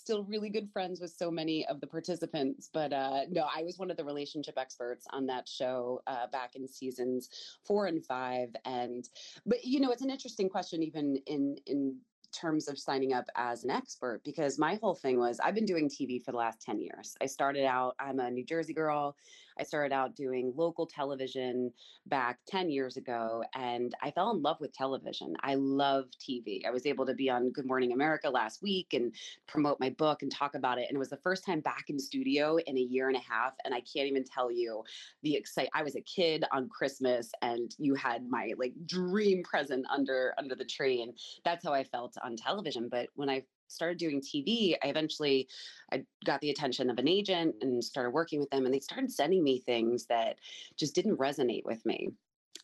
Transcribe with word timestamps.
Still 0.00 0.24
really 0.24 0.50
good 0.50 0.68
friends 0.72 1.00
with 1.00 1.12
so 1.12 1.30
many 1.30 1.66
of 1.66 1.80
the 1.80 1.86
participants, 1.86 2.70
but 2.72 2.92
uh, 2.92 3.20
no, 3.30 3.46
I 3.54 3.62
was 3.62 3.78
one 3.78 3.90
of 3.90 3.96
the 3.96 4.04
relationship 4.04 4.54
experts 4.56 5.06
on 5.10 5.26
that 5.26 5.48
show 5.48 6.02
uh, 6.06 6.26
back 6.32 6.56
in 6.56 6.66
seasons 6.66 7.28
four 7.64 7.86
and 7.86 8.04
five. 8.04 8.48
And 8.64 9.08
but 9.46 9.64
you 9.64 9.80
know, 9.80 9.90
it's 9.90 10.02
an 10.02 10.10
interesting 10.10 10.48
question, 10.48 10.82
even 10.82 11.16
in 11.26 11.56
in 11.66 11.96
terms 12.32 12.68
of 12.68 12.78
signing 12.78 13.12
up 13.12 13.24
as 13.34 13.64
an 13.64 13.70
expert 13.70 14.20
because 14.24 14.58
my 14.58 14.76
whole 14.76 14.94
thing 14.94 15.18
was 15.18 15.40
I've 15.40 15.54
been 15.54 15.64
doing 15.64 15.88
TV 15.88 16.22
for 16.22 16.32
the 16.32 16.38
last 16.38 16.62
10 16.62 16.80
years. 16.80 17.16
I 17.20 17.26
started 17.26 17.64
out, 17.64 17.96
I'm 17.98 18.20
a 18.20 18.30
New 18.30 18.44
Jersey 18.44 18.72
girl. 18.72 19.16
I 19.60 19.62
started 19.62 19.94
out 19.94 20.16
doing 20.16 20.54
local 20.56 20.86
television 20.86 21.70
back 22.06 22.38
10 22.48 22.70
years 22.70 22.96
ago 22.96 23.44
and 23.54 23.94
I 24.02 24.10
fell 24.10 24.30
in 24.30 24.40
love 24.40 24.56
with 24.58 24.72
television. 24.72 25.34
I 25.42 25.54
love 25.54 26.06
TV. 26.18 26.66
I 26.66 26.70
was 26.70 26.86
able 26.86 27.04
to 27.04 27.12
be 27.12 27.28
on 27.28 27.50
Good 27.50 27.66
Morning 27.66 27.92
America 27.92 28.30
last 28.30 28.62
week 28.62 28.94
and 28.94 29.14
promote 29.46 29.78
my 29.78 29.90
book 29.90 30.22
and 30.22 30.32
talk 30.32 30.54
about 30.54 30.78
it. 30.78 30.86
And 30.88 30.96
it 30.96 30.98
was 30.98 31.10
the 31.10 31.18
first 31.18 31.44
time 31.44 31.60
back 31.60 31.84
in 31.88 31.98
studio 31.98 32.56
in 32.66 32.78
a 32.78 32.80
year 32.80 33.08
and 33.08 33.16
a 33.16 33.20
half. 33.20 33.52
And 33.66 33.74
I 33.74 33.80
can't 33.80 34.08
even 34.08 34.24
tell 34.24 34.50
you 34.50 34.82
the 35.22 35.36
excite. 35.36 35.68
I 35.74 35.82
was 35.82 35.94
a 35.94 36.00
kid 36.00 36.44
on 36.52 36.70
Christmas 36.70 37.30
and 37.42 37.74
you 37.78 37.94
had 37.94 38.28
my 38.30 38.54
like 38.58 38.72
dream 38.86 39.42
present 39.42 39.84
under 39.94 40.34
under 40.38 40.54
the 40.54 40.64
tree. 40.64 41.02
And 41.02 41.12
that's 41.44 41.64
how 41.64 41.74
I 41.74 41.84
felt 41.84 42.16
on 42.24 42.34
television. 42.34 42.88
But 42.90 43.08
when 43.14 43.28
I 43.28 43.42
started 43.70 43.98
doing 43.98 44.20
TV, 44.20 44.76
I 44.82 44.88
eventually 44.88 45.48
I 45.92 46.04
got 46.24 46.40
the 46.40 46.50
attention 46.50 46.90
of 46.90 46.98
an 46.98 47.08
agent 47.08 47.56
and 47.60 47.82
started 47.82 48.10
working 48.10 48.40
with 48.40 48.50
them 48.50 48.64
and 48.64 48.74
they 48.74 48.80
started 48.80 49.12
sending 49.12 49.42
me 49.42 49.60
things 49.60 50.06
that 50.06 50.36
just 50.76 50.94
didn't 50.94 51.18
resonate 51.18 51.64
with 51.64 51.84
me. 51.86 52.10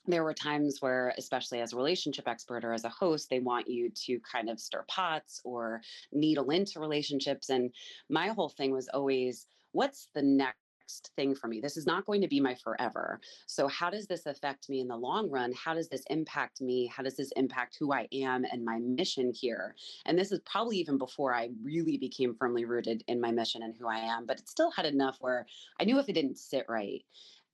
There 0.08 0.22
were 0.22 0.34
times 0.34 0.80
where, 0.80 1.12
especially 1.18 1.60
as 1.60 1.72
a 1.72 1.76
relationship 1.76 2.28
expert 2.28 2.64
or 2.64 2.72
as 2.72 2.84
a 2.84 2.88
host, 2.88 3.28
they 3.28 3.40
want 3.40 3.68
you 3.68 3.90
to 4.06 4.20
kind 4.20 4.48
of 4.48 4.60
stir 4.60 4.84
pots 4.88 5.40
or 5.44 5.80
needle 6.12 6.50
into 6.50 6.78
relationships. 6.78 7.50
And 7.50 7.72
my 8.08 8.28
whole 8.28 8.48
thing 8.48 8.72
was 8.72 8.88
always, 8.88 9.46
what's 9.72 10.08
the 10.14 10.22
next? 10.22 10.58
Next 10.86 11.10
thing 11.16 11.34
for 11.34 11.48
me. 11.48 11.60
This 11.60 11.76
is 11.76 11.84
not 11.84 12.06
going 12.06 12.20
to 12.20 12.28
be 12.28 12.38
my 12.38 12.54
forever. 12.54 13.20
So, 13.46 13.66
how 13.66 13.90
does 13.90 14.06
this 14.06 14.26
affect 14.26 14.68
me 14.68 14.80
in 14.80 14.86
the 14.86 14.96
long 14.96 15.28
run? 15.28 15.52
How 15.52 15.74
does 15.74 15.88
this 15.88 16.04
impact 16.10 16.60
me? 16.60 16.86
How 16.86 17.02
does 17.02 17.16
this 17.16 17.32
impact 17.34 17.76
who 17.78 17.92
I 17.92 18.06
am 18.12 18.44
and 18.44 18.64
my 18.64 18.78
mission 18.78 19.32
here? 19.32 19.74
And 20.04 20.16
this 20.16 20.30
is 20.30 20.38
probably 20.44 20.76
even 20.76 20.96
before 20.96 21.34
I 21.34 21.50
really 21.62 21.98
became 21.98 22.36
firmly 22.38 22.64
rooted 22.64 23.02
in 23.08 23.20
my 23.20 23.32
mission 23.32 23.64
and 23.64 23.74
who 23.76 23.88
I 23.88 23.98
am, 23.98 24.26
but 24.26 24.38
it 24.38 24.48
still 24.48 24.70
had 24.70 24.86
enough 24.86 25.16
where 25.20 25.46
I 25.80 25.84
knew 25.84 25.98
if 25.98 26.08
it 26.08 26.12
didn't 26.12 26.38
sit 26.38 26.66
right, 26.68 27.02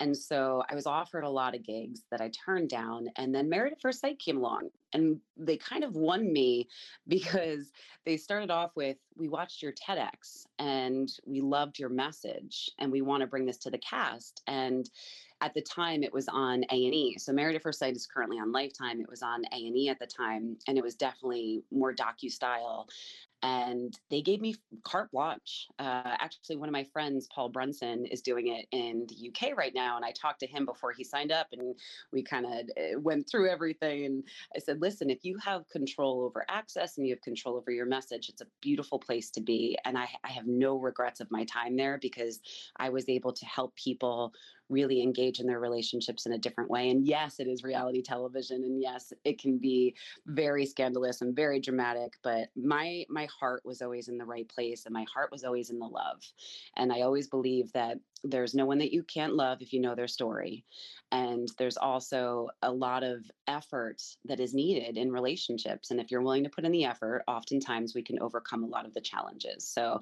and 0.02 0.16
so 0.16 0.64
I 0.68 0.74
was 0.74 0.84
offered 0.84 1.22
a 1.22 1.30
lot 1.30 1.54
of 1.54 1.62
gigs 1.62 2.02
that 2.10 2.20
I 2.20 2.28
turned 2.30 2.68
down. 2.68 3.06
And 3.14 3.32
then 3.32 3.48
Married 3.48 3.72
at 3.72 3.80
First 3.80 4.00
Sight 4.00 4.18
came 4.18 4.36
along 4.36 4.70
and 4.92 5.20
they 5.36 5.56
kind 5.56 5.84
of 5.84 5.94
won 5.94 6.32
me 6.32 6.68
because 7.06 7.70
they 8.04 8.16
started 8.16 8.50
off 8.50 8.72
with 8.74 8.96
We 9.16 9.28
watched 9.28 9.62
your 9.62 9.72
TEDx 9.72 10.44
and 10.58 11.08
we 11.24 11.40
loved 11.40 11.78
your 11.78 11.88
message 11.88 12.68
and 12.80 12.90
we 12.90 13.00
want 13.00 13.20
to 13.20 13.28
bring 13.28 13.46
this 13.46 13.58
to 13.58 13.70
the 13.70 13.78
cast. 13.78 14.42
And 14.48 14.90
at 15.40 15.54
the 15.54 15.62
time 15.62 16.02
it 16.02 16.12
was 16.12 16.26
on 16.26 16.64
A&E. 16.72 17.18
So 17.18 17.32
Married 17.32 17.54
at 17.54 17.62
First 17.62 17.78
Sight 17.78 17.94
is 17.94 18.08
currently 18.08 18.38
on 18.38 18.50
Lifetime. 18.50 19.00
It 19.00 19.08
was 19.08 19.22
on 19.22 19.44
A&E 19.52 19.88
at 19.88 20.00
the 20.00 20.06
time 20.06 20.56
and 20.66 20.76
it 20.76 20.82
was 20.82 20.96
definitely 20.96 21.62
more 21.70 21.94
docu 21.94 22.28
style 22.28 22.88
and 23.42 23.98
they 24.10 24.22
gave 24.22 24.40
me 24.40 24.54
carte 24.84 25.10
blanche. 25.10 25.68
Uh, 25.78 26.16
actually, 26.18 26.56
one 26.56 26.68
of 26.68 26.72
my 26.72 26.84
friends, 26.84 27.28
Paul 27.34 27.48
Brunson, 27.48 28.06
is 28.06 28.22
doing 28.22 28.48
it 28.48 28.66
in 28.70 29.06
the 29.08 29.28
UK 29.28 29.56
right 29.56 29.74
now, 29.74 29.96
and 29.96 30.04
I 30.04 30.12
talked 30.12 30.40
to 30.40 30.46
him 30.46 30.64
before 30.64 30.92
he 30.92 31.02
signed 31.02 31.32
up, 31.32 31.48
and 31.52 31.74
we 32.12 32.22
kind 32.22 32.46
of 32.46 32.70
eh, 32.76 32.94
went 32.96 33.28
through 33.28 33.50
everything. 33.50 34.04
And 34.04 34.24
I 34.54 34.60
said, 34.60 34.80
"Listen, 34.80 35.10
if 35.10 35.24
you 35.24 35.38
have 35.38 35.68
control 35.68 36.22
over 36.22 36.44
access 36.48 36.98
and 36.98 37.06
you 37.06 37.14
have 37.14 37.22
control 37.22 37.56
over 37.56 37.70
your 37.70 37.86
message, 37.86 38.28
it's 38.28 38.42
a 38.42 38.46
beautiful 38.60 38.98
place 38.98 39.30
to 39.30 39.40
be." 39.40 39.76
And 39.84 39.98
I, 39.98 40.08
I 40.24 40.30
have 40.30 40.46
no 40.46 40.76
regrets 40.76 41.20
of 41.20 41.30
my 41.30 41.44
time 41.44 41.76
there 41.76 41.98
because 42.00 42.40
I 42.76 42.90
was 42.90 43.08
able 43.08 43.32
to 43.32 43.46
help 43.46 43.74
people 43.76 44.32
really 44.68 45.02
engage 45.02 45.40
in 45.40 45.46
their 45.46 45.60
relationships 45.60 46.26
in 46.26 46.32
a 46.32 46.38
different 46.38 46.70
way. 46.70 46.90
And 46.90 47.06
yes, 47.06 47.40
it 47.40 47.46
is 47.46 47.62
reality 47.62 48.02
television, 48.02 48.64
and 48.64 48.80
yes, 48.80 49.12
it 49.24 49.38
can 49.38 49.58
be 49.58 49.94
very 50.26 50.66
scandalous 50.66 51.20
and 51.20 51.34
very 51.34 51.60
dramatic. 51.60 52.14
But 52.22 52.48
my 52.56 53.04
my 53.08 53.26
heart 53.40 53.62
was 53.64 53.82
always 53.82 54.08
in 54.08 54.18
the 54.18 54.24
right 54.24 54.48
place, 54.48 54.86
and 54.86 54.92
my 54.92 55.06
heart 55.12 55.30
was 55.30 55.44
always 55.44 55.70
in 55.70 55.78
the 55.78 55.86
love. 55.86 56.22
And 56.76 56.92
I 56.92 57.02
always 57.02 57.28
believe 57.28 57.72
that 57.72 57.98
there's 58.24 58.54
no 58.54 58.66
one 58.66 58.78
that 58.78 58.92
you 58.92 59.02
can't 59.02 59.34
love 59.34 59.60
if 59.60 59.72
you 59.72 59.80
know 59.80 59.94
their 59.94 60.08
story. 60.08 60.64
And 61.10 61.48
there's 61.58 61.76
also 61.76 62.48
a 62.62 62.72
lot 62.72 63.02
of 63.02 63.24
effort 63.48 64.00
that 64.24 64.40
is 64.40 64.54
needed 64.54 64.96
in 64.96 65.10
relationships. 65.10 65.90
And 65.90 66.00
if 66.00 66.10
you're 66.10 66.22
willing 66.22 66.44
to 66.44 66.50
put 66.50 66.64
in 66.64 66.72
the 66.72 66.84
effort, 66.84 67.24
oftentimes 67.26 67.94
we 67.94 68.02
can 68.02 68.20
overcome 68.20 68.62
a 68.62 68.68
lot 68.68 68.86
of 68.86 68.94
the 68.94 69.00
challenges. 69.00 69.66
So 69.66 70.00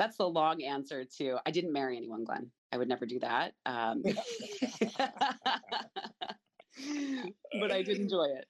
that's 0.00 0.16
the 0.16 0.26
long 0.26 0.62
answer 0.62 1.04
to 1.18 1.36
I 1.44 1.50
didn't 1.50 1.74
marry 1.74 1.98
anyone, 1.98 2.24
Glenn. 2.24 2.50
I 2.72 2.78
would 2.78 2.88
never 2.88 3.04
do 3.04 3.20
that. 3.20 3.52
Um, 3.66 4.02
but 7.60 7.70
I 7.70 7.82
did 7.82 7.98
enjoy 7.98 8.24
it. 8.24 8.46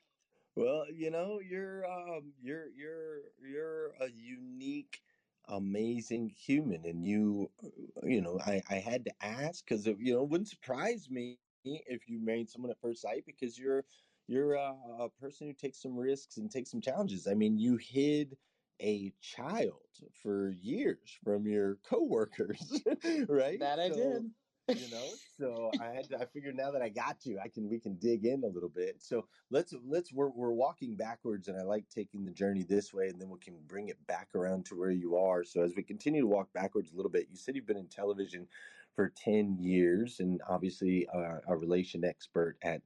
Well, 0.54 0.84
you 0.94 1.10
know, 1.10 1.40
you're 1.40 1.84
um, 1.90 2.32
you're 2.40 2.66
you're 2.76 3.22
you're 3.42 3.88
a 4.00 4.08
unique, 4.14 5.00
amazing 5.48 6.28
human, 6.28 6.84
and 6.84 7.04
you, 7.04 7.50
uh, 7.64 8.06
you 8.06 8.20
know, 8.20 8.38
I 8.46 8.62
I 8.70 8.76
had 8.76 9.04
to 9.06 9.12
ask 9.20 9.64
because 9.66 9.86
you 9.86 10.14
know, 10.14 10.22
it 10.22 10.28
wouldn't 10.28 10.48
surprise 10.48 11.10
me 11.10 11.38
if 11.64 12.08
you 12.08 12.24
married 12.24 12.48
someone 12.48 12.70
at 12.70 12.80
first 12.80 13.02
sight 13.02 13.24
because 13.26 13.58
you're 13.58 13.84
you're 14.28 14.54
a, 14.54 14.72
a 15.00 15.08
person 15.20 15.48
who 15.48 15.52
takes 15.52 15.82
some 15.82 15.96
risks 15.96 16.36
and 16.36 16.48
takes 16.48 16.70
some 16.70 16.80
challenges. 16.80 17.26
I 17.26 17.34
mean, 17.34 17.58
you 17.58 17.76
hid 17.76 18.36
a 18.80 19.12
child 19.20 19.82
for 20.22 20.50
years 20.50 21.18
from 21.22 21.46
your 21.46 21.76
coworkers, 21.76 22.82
right? 23.28 23.60
That 23.60 23.78
I 23.80 23.88
So 23.88 23.96
did. 23.96 24.30
you 24.68 24.88
know 24.88 25.04
so 25.36 25.70
i 25.80 25.86
had 25.86 26.08
to, 26.08 26.16
i 26.20 26.24
figured 26.26 26.54
now 26.54 26.70
that 26.70 26.80
i 26.80 26.88
got 26.88 27.26
you 27.26 27.40
i 27.40 27.48
can 27.48 27.68
we 27.68 27.80
can 27.80 27.96
dig 27.96 28.24
in 28.24 28.44
a 28.44 28.46
little 28.46 28.68
bit 28.68 29.02
so 29.02 29.26
let's 29.50 29.74
let's 29.84 30.12
we're, 30.12 30.28
we're 30.30 30.52
walking 30.52 30.94
backwards 30.94 31.48
and 31.48 31.58
i 31.58 31.62
like 31.62 31.88
taking 31.88 32.24
the 32.24 32.30
journey 32.30 32.62
this 32.62 32.92
way 32.94 33.08
and 33.08 33.20
then 33.20 33.28
we 33.30 33.38
can 33.38 33.58
bring 33.66 33.88
it 33.88 34.06
back 34.06 34.28
around 34.34 34.64
to 34.64 34.76
where 34.76 34.92
you 34.92 35.16
are 35.16 35.42
so 35.42 35.62
as 35.62 35.74
we 35.74 35.82
continue 35.82 36.20
to 36.20 36.26
walk 36.28 36.52
backwards 36.52 36.92
a 36.92 36.96
little 36.96 37.10
bit 37.10 37.28
you 37.30 37.36
said 37.36 37.56
you've 37.56 37.66
been 37.66 37.76
in 37.76 37.88
television 37.88 38.46
for 38.94 39.08
10 39.08 39.58
years 39.58 40.20
and 40.20 40.40
obviously 40.48 41.08
uh, 41.08 41.40
a 41.48 41.56
relation 41.56 42.04
expert 42.04 42.56
at 42.62 42.82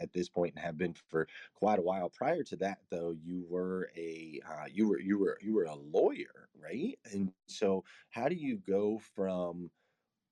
at 0.00 0.12
this 0.12 0.28
point 0.28 0.54
and 0.54 0.64
have 0.64 0.78
been 0.78 0.94
for 1.08 1.28
quite 1.54 1.78
a 1.78 1.82
while 1.82 2.10
prior 2.10 2.42
to 2.42 2.56
that 2.56 2.78
though 2.90 3.16
you 3.22 3.44
were 3.48 3.90
a 3.96 4.40
uh, 4.48 4.66
you 4.70 4.88
were 4.88 5.00
you 5.00 5.18
were 5.18 5.38
you 5.42 5.54
were 5.54 5.64
a 5.64 5.74
lawyer 5.74 6.48
right 6.60 6.98
and 7.12 7.32
so 7.46 7.84
how 8.10 8.28
do 8.28 8.34
you 8.34 8.56
go 8.58 8.98
from 8.98 9.70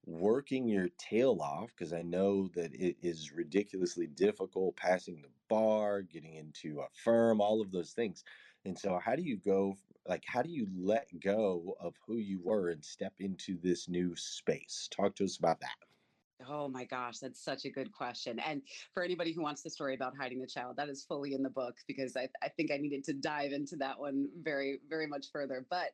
working 0.07 0.69
your 0.69 0.89
tail 0.99 1.41
off 1.41 1.69
because 1.69 1.93
I 1.93 2.03
know 2.03 2.49
that 2.49 2.75
it 2.75 2.97
is 3.03 3.33
ridiculously 3.33 4.07
difficult 4.07 4.77
passing 4.77 5.23
the 5.23 5.29
bar, 5.49 6.03
getting 6.03 6.35
into 6.35 6.81
a 6.81 6.89
firm, 6.95 7.41
all 7.41 7.61
of 7.61 7.71
those 7.73 7.93
things. 7.93 8.25
And 8.65 8.79
so, 8.79 8.99
how 8.99 9.17
do 9.17 9.23
you 9.23 9.37
go? 9.37 9.77
Like, 10.07 10.25
how 10.27 10.43
do 10.43 10.51
you 10.51 10.69
let 10.75 11.09
go 11.21 11.77
of 11.81 11.95
who 12.07 12.17
you 12.19 12.41
were 12.43 12.71
and 12.71 12.85
step 12.85 13.15
into 13.21 13.59
this 13.63 13.89
new 13.89 14.17
space? 14.17 14.89
Talk 14.91 15.17
to 15.17 15.25
us 15.25 15.39
about 15.39 15.61
that. 15.61 15.94
Oh 16.49 16.69
my 16.69 16.85
gosh, 16.85 17.19
that's 17.19 17.43
such 17.43 17.65
a 17.65 17.71
good 17.71 17.93
question. 17.93 18.39
And 18.39 18.63
for 18.93 19.03
anybody 19.03 19.33
who 19.33 19.43
wants 19.43 19.63
the 19.63 19.71
story 19.71 19.95
about 19.95 20.17
hiding 20.17 20.41
the 20.41 20.47
child, 20.47 20.77
that 20.77 20.89
is 20.89 21.05
fully 21.05 21.35
in 21.35 21.43
the 21.43 21.51
book 21.51 21.77
because 21.87 22.17
I, 22.17 22.29
I 22.43 22.49
think 22.49 22.71
I 22.71 22.77
needed 22.77 23.05
to 23.05 23.15
dive 23.15 23.53
into 23.53 23.77
that 23.77 23.99
one 23.99 24.29
very, 24.37 24.81
very 24.89 25.07
much 25.07 25.31
further. 25.33 25.67
But, 25.69 25.93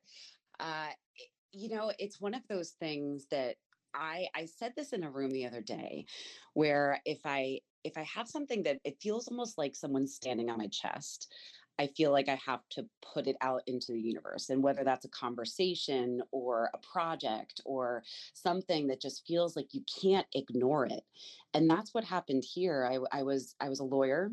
uh, 0.58 0.90
you 1.52 1.68
know, 1.68 1.92
it's 1.98 2.20
one 2.20 2.34
of 2.34 2.46
those 2.48 2.70
things 2.72 3.26
that 3.30 3.56
I 3.94 4.28
I 4.34 4.44
said 4.46 4.74
this 4.76 4.92
in 4.92 5.02
a 5.02 5.10
room 5.10 5.30
the 5.30 5.46
other 5.46 5.62
day 5.62 6.06
where 6.54 7.00
if 7.04 7.20
I 7.24 7.60
if 7.82 7.96
I 7.96 8.02
have 8.02 8.28
something 8.28 8.62
that 8.64 8.78
it 8.84 9.00
feels 9.00 9.28
almost 9.28 9.58
like 9.58 9.74
someone's 9.74 10.14
standing 10.14 10.50
on 10.50 10.58
my 10.58 10.68
chest, 10.68 11.32
I 11.80 11.86
feel 11.86 12.12
like 12.12 12.28
I 12.28 12.38
have 12.44 12.60
to 12.72 12.84
put 13.00 13.26
it 13.26 13.36
out 13.40 13.62
into 13.66 13.92
the 13.92 14.00
universe. 14.00 14.50
And 14.50 14.62
whether 14.62 14.84
that's 14.84 15.06
a 15.06 15.08
conversation 15.08 16.20
or 16.30 16.70
a 16.74 16.78
project 16.78 17.62
or 17.64 18.02
something 18.34 18.86
that 18.88 19.00
just 19.00 19.26
feels 19.26 19.56
like 19.56 19.72
you 19.72 19.82
can't 20.02 20.26
ignore 20.34 20.84
it. 20.84 21.04
And 21.54 21.70
that's 21.70 21.94
what 21.94 22.04
happened 22.04 22.44
here. 22.44 22.86
I, 22.86 23.20
I 23.20 23.22
was 23.22 23.54
I 23.62 23.70
was 23.70 23.80
a 23.80 23.84
lawyer 23.84 24.30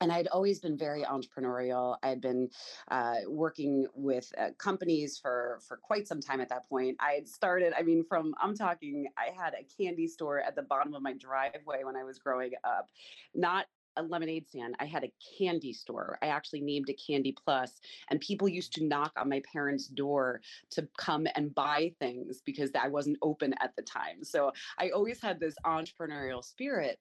and 0.00 0.10
I'd 0.10 0.26
always 0.26 0.58
been 0.58 0.76
very 0.76 1.04
entrepreneurial. 1.04 1.96
I'd 2.02 2.20
been 2.20 2.48
uh, 2.90 3.18
working 3.28 3.86
with 3.94 4.32
uh, 4.36 4.48
companies 4.58 5.20
for 5.22 5.60
for 5.68 5.76
quite 5.76 6.08
some 6.08 6.20
time 6.20 6.40
at 6.40 6.48
that 6.48 6.68
point. 6.68 6.96
I 6.98 7.12
had 7.12 7.28
started. 7.28 7.72
I 7.78 7.82
mean, 7.82 8.04
from 8.04 8.34
I'm 8.42 8.56
talking. 8.56 9.06
I 9.16 9.30
had 9.40 9.54
a 9.54 9.64
candy 9.76 10.08
store 10.08 10.40
at 10.40 10.56
the 10.56 10.62
bottom 10.62 10.94
of 10.94 11.02
my 11.02 11.12
driveway 11.12 11.84
when 11.84 11.94
I 11.94 12.02
was 12.02 12.18
growing 12.18 12.50
up, 12.64 12.88
not 13.34 13.66
a 13.96 14.02
lemonade 14.02 14.48
stand. 14.48 14.74
I 14.78 14.84
had 14.84 15.04
a 15.04 15.12
candy 15.38 15.72
store. 15.72 16.18
I 16.22 16.26
actually 16.26 16.60
named 16.60 16.88
it 16.88 17.00
Candy 17.04 17.34
Plus, 17.44 17.80
and 18.10 18.20
people 18.20 18.48
used 18.48 18.72
to 18.74 18.84
knock 18.84 19.12
on 19.16 19.28
my 19.28 19.42
parents' 19.52 19.86
door 19.86 20.40
to 20.70 20.88
come 20.96 21.26
and 21.34 21.54
buy 21.54 21.92
things 21.98 22.42
because 22.44 22.70
I 22.80 22.88
wasn't 22.88 23.18
open 23.22 23.54
at 23.60 23.74
the 23.76 23.82
time. 23.82 24.22
So 24.22 24.52
I 24.78 24.90
always 24.90 25.20
had 25.20 25.40
this 25.40 25.54
entrepreneurial 25.64 26.44
spirit 26.44 26.98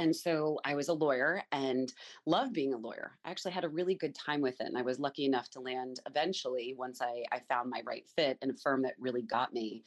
and 0.00 0.16
so 0.16 0.58
I 0.64 0.74
was 0.74 0.88
a 0.88 0.94
lawyer 0.94 1.42
and 1.52 1.92
loved 2.24 2.54
being 2.54 2.72
a 2.72 2.78
lawyer. 2.78 3.18
I 3.22 3.30
actually 3.30 3.52
had 3.52 3.64
a 3.64 3.68
really 3.68 3.94
good 3.94 4.14
time 4.14 4.40
with 4.40 4.58
it. 4.60 4.66
And 4.66 4.78
I 4.78 4.82
was 4.82 4.98
lucky 4.98 5.26
enough 5.26 5.50
to 5.50 5.60
land 5.60 6.00
eventually 6.06 6.74
once 6.76 7.02
I, 7.02 7.22
I 7.30 7.40
found 7.50 7.68
my 7.68 7.82
right 7.84 8.06
fit 8.16 8.38
in 8.40 8.50
a 8.50 8.54
firm 8.54 8.80
that 8.82 8.94
really 8.98 9.20
got 9.22 9.52
me. 9.52 9.84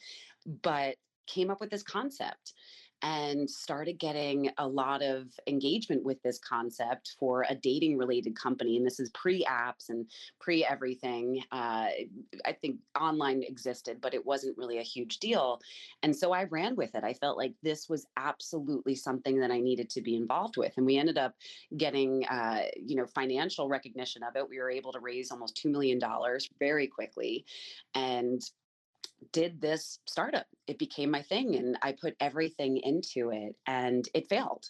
But 0.62 0.96
came 1.26 1.50
up 1.50 1.60
with 1.60 1.70
this 1.70 1.82
concept 1.82 2.52
and 3.04 3.48
started 3.48 3.98
getting 3.98 4.50
a 4.56 4.66
lot 4.66 5.02
of 5.02 5.26
engagement 5.46 6.02
with 6.02 6.20
this 6.22 6.38
concept 6.38 7.16
for 7.18 7.44
a 7.50 7.54
dating 7.54 7.98
related 7.98 8.34
company. 8.34 8.78
And 8.78 8.86
this 8.86 8.98
is 8.98 9.10
pre 9.10 9.44
apps 9.44 9.90
and 9.90 10.06
pre 10.40 10.64
everything. 10.64 11.42
Uh, 11.52 11.88
I 12.46 12.52
think 12.62 12.78
online 12.98 13.42
existed, 13.42 13.98
but 14.00 14.14
it 14.14 14.24
wasn't 14.24 14.56
really 14.56 14.78
a 14.78 14.82
huge 14.82 15.18
deal. 15.18 15.60
And 16.02 16.16
so 16.16 16.32
I 16.32 16.44
ran 16.44 16.76
with 16.76 16.94
it. 16.94 17.04
I 17.04 17.12
felt 17.12 17.36
like 17.36 17.52
this 17.62 17.90
was 17.90 18.06
absolutely 18.16 18.94
something 18.94 19.38
that 19.38 19.50
I 19.50 19.60
needed 19.60 19.90
to 19.90 20.00
be 20.00 20.16
involved 20.16 20.56
with. 20.56 20.72
And 20.78 20.86
we 20.86 20.96
ended 20.96 21.18
up 21.18 21.34
getting, 21.76 22.24
uh, 22.24 22.62
you 22.74 22.96
know, 22.96 23.06
financial 23.06 23.68
recognition 23.68 24.22
of 24.22 24.34
it. 24.36 24.48
We 24.48 24.58
were 24.58 24.70
able 24.70 24.92
to 24.92 25.00
raise 25.00 25.30
almost 25.30 25.60
$2 25.62 25.70
million 25.70 26.00
very 26.58 26.86
quickly. 26.86 27.44
And 27.94 28.40
did 29.32 29.60
this 29.60 29.98
startup. 30.06 30.46
It 30.66 30.78
became 30.78 31.10
my 31.10 31.22
thing 31.22 31.56
and 31.56 31.76
I 31.82 31.92
put 31.92 32.16
everything 32.20 32.78
into 32.78 33.30
it 33.30 33.54
and 33.66 34.06
it 34.14 34.28
failed. 34.28 34.66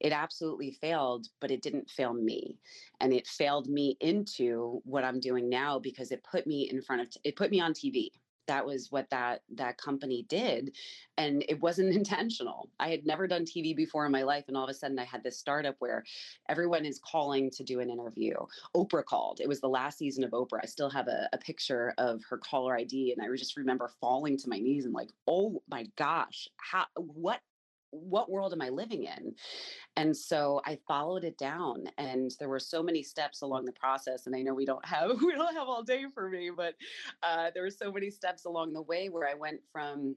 It 0.00 0.12
absolutely 0.12 0.72
failed, 0.80 1.26
but 1.40 1.50
it 1.50 1.62
didn't 1.62 1.90
fail 1.90 2.12
me. 2.12 2.58
And 3.00 3.12
it 3.12 3.26
failed 3.26 3.68
me 3.68 3.96
into 4.00 4.80
what 4.84 5.04
I'm 5.04 5.20
doing 5.20 5.48
now 5.48 5.78
because 5.78 6.10
it 6.10 6.24
put 6.30 6.46
me 6.46 6.68
in 6.70 6.82
front 6.82 7.02
of 7.02 7.08
it 7.24 7.36
put 7.36 7.50
me 7.50 7.60
on 7.60 7.72
TV 7.72 8.10
that 8.46 8.64
was 8.64 8.90
what 8.90 9.08
that 9.10 9.42
that 9.54 9.78
company 9.78 10.24
did 10.28 10.72
and 11.16 11.44
it 11.48 11.60
wasn't 11.60 11.94
intentional. 11.94 12.68
I 12.80 12.88
had 12.88 13.06
never 13.06 13.26
done 13.26 13.44
tv 13.44 13.76
before 13.76 14.06
in 14.06 14.12
my 14.12 14.22
life 14.22 14.44
and 14.48 14.56
all 14.56 14.64
of 14.64 14.70
a 14.70 14.74
sudden 14.74 14.98
i 14.98 15.04
had 15.04 15.22
this 15.22 15.38
startup 15.38 15.76
where 15.78 16.04
everyone 16.48 16.84
is 16.84 17.00
calling 17.04 17.50
to 17.50 17.64
do 17.64 17.80
an 17.80 17.90
interview. 17.90 18.34
Oprah 18.76 19.04
called. 19.04 19.40
It 19.40 19.48
was 19.48 19.60
the 19.60 19.68
last 19.68 19.98
season 19.98 20.24
of 20.24 20.30
oprah. 20.30 20.60
I 20.62 20.66
still 20.66 20.90
have 20.90 21.08
a, 21.08 21.28
a 21.32 21.38
picture 21.38 21.94
of 21.98 22.22
her 22.28 22.38
caller 22.38 22.76
id 22.76 23.12
and 23.12 23.24
i 23.24 23.36
just 23.36 23.56
remember 23.56 23.90
falling 24.00 24.36
to 24.38 24.48
my 24.48 24.58
knees 24.58 24.84
and 24.84 24.94
like 24.94 25.10
oh 25.26 25.62
my 25.68 25.86
gosh 25.96 26.48
how 26.56 26.84
what 26.96 27.40
what 27.94 28.30
world 28.30 28.52
am 28.52 28.62
I 28.62 28.68
living 28.68 29.04
in? 29.04 29.34
And 29.96 30.16
so 30.16 30.60
I 30.64 30.78
followed 30.86 31.24
it 31.24 31.38
down 31.38 31.84
and 31.98 32.32
there 32.38 32.48
were 32.48 32.58
so 32.58 32.82
many 32.82 33.02
steps 33.02 33.42
along 33.42 33.64
the 33.64 33.72
process. 33.72 34.26
And 34.26 34.34
I 34.34 34.42
know 34.42 34.54
we 34.54 34.66
don't 34.66 34.84
have 34.84 35.10
we 35.22 35.34
don't 35.34 35.54
have 35.54 35.68
all 35.68 35.82
day 35.82 36.04
for 36.12 36.28
me, 36.28 36.50
but 36.54 36.74
uh, 37.22 37.50
there 37.54 37.62
were 37.62 37.70
so 37.70 37.92
many 37.92 38.10
steps 38.10 38.44
along 38.44 38.72
the 38.72 38.82
way 38.82 39.08
where 39.08 39.28
I 39.28 39.34
went 39.34 39.60
from 39.72 40.16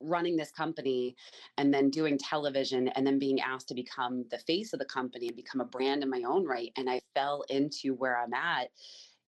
running 0.00 0.36
this 0.36 0.50
company 0.50 1.16
and 1.58 1.72
then 1.72 1.88
doing 1.88 2.18
television 2.18 2.88
and 2.88 3.06
then 3.06 3.18
being 3.18 3.40
asked 3.40 3.68
to 3.68 3.74
become 3.74 4.24
the 4.30 4.38
face 4.38 4.72
of 4.72 4.78
the 4.78 4.84
company 4.84 5.28
and 5.28 5.36
become 5.36 5.60
a 5.60 5.66
brand 5.66 6.02
in 6.02 6.10
my 6.10 6.22
own 6.26 6.44
right. 6.44 6.72
And 6.76 6.90
I 6.90 7.00
fell 7.14 7.44
into 7.48 7.94
where 7.94 8.18
I'm 8.18 8.34
at. 8.34 8.68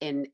And 0.00 0.28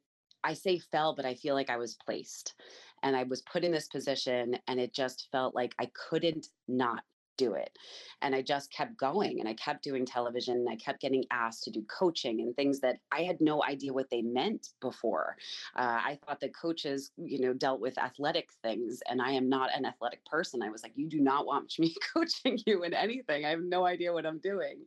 I 0.45 0.55
say 0.55 0.79
fell, 0.79 1.15
but 1.15 1.27
I 1.27 1.35
feel 1.35 1.55
like 1.55 1.71
I 1.71 1.77
was 1.77 1.97
placed 1.97 2.55
and 3.03 3.17
I 3.17 3.25
was 3.25 3.43
put 3.43 3.65
in 3.65 3.73
this 3.73 3.89
position 3.89 4.57
and 4.67 4.81
it 4.81 4.93
just 4.93 5.29
felt 5.31 5.55
like 5.55 5.75
I 5.79 5.91
couldn't 6.09 6.47
not 6.67 7.03
do 7.39 7.55
it. 7.55 7.79
And 8.21 8.35
I 8.35 8.43
just 8.43 8.71
kept 8.71 8.99
going 8.99 9.41
and 9.41 9.49
I 9.49 9.55
kept 9.55 9.83
doing 9.83 10.05
television 10.05 10.57
and 10.57 10.69
I 10.69 10.77
kept 10.77 11.01
getting 11.01 11.25
asked 11.31 11.63
to 11.65 11.71
do 11.71 11.83
coaching 11.85 12.41
and 12.41 12.55
things 12.55 12.81
that 12.81 12.99
I 13.11 13.23
had 13.23 13.41
no 13.41 13.65
idea 13.65 13.93
what 13.93 14.11
they 14.11 14.21
meant 14.21 14.71
before. 14.81 15.37
Uh, 15.77 16.01
I 16.05 16.19
thought 16.27 16.41
that 16.41 16.55
coaches, 16.55 17.13
you 17.17 17.41
know, 17.41 17.55
dealt 17.55 17.81
with 17.81 17.97
athletic 17.97 18.51
things 18.63 19.01
and 19.09 19.23
I 19.23 19.31
am 19.31 19.49
not 19.49 19.71
an 19.75 19.87
athletic 19.87 20.25
person. 20.27 20.63
I 20.63 20.69
was 20.69 20.83
like, 20.83 20.93
you 20.97 21.09
do 21.09 21.21
not 21.21 21.47
want 21.47 21.73
me 21.79 21.95
coaching 22.13 22.59
you 22.67 22.83
in 22.83 22.93
anything. 22.93 23.47
I 23.47 23.51
have 23.51 23.63
no 23.63 23.87
idea 23.87 24.13
what 24.13 24.27
I'm 24.27 24.39
doing. 24.39 24.85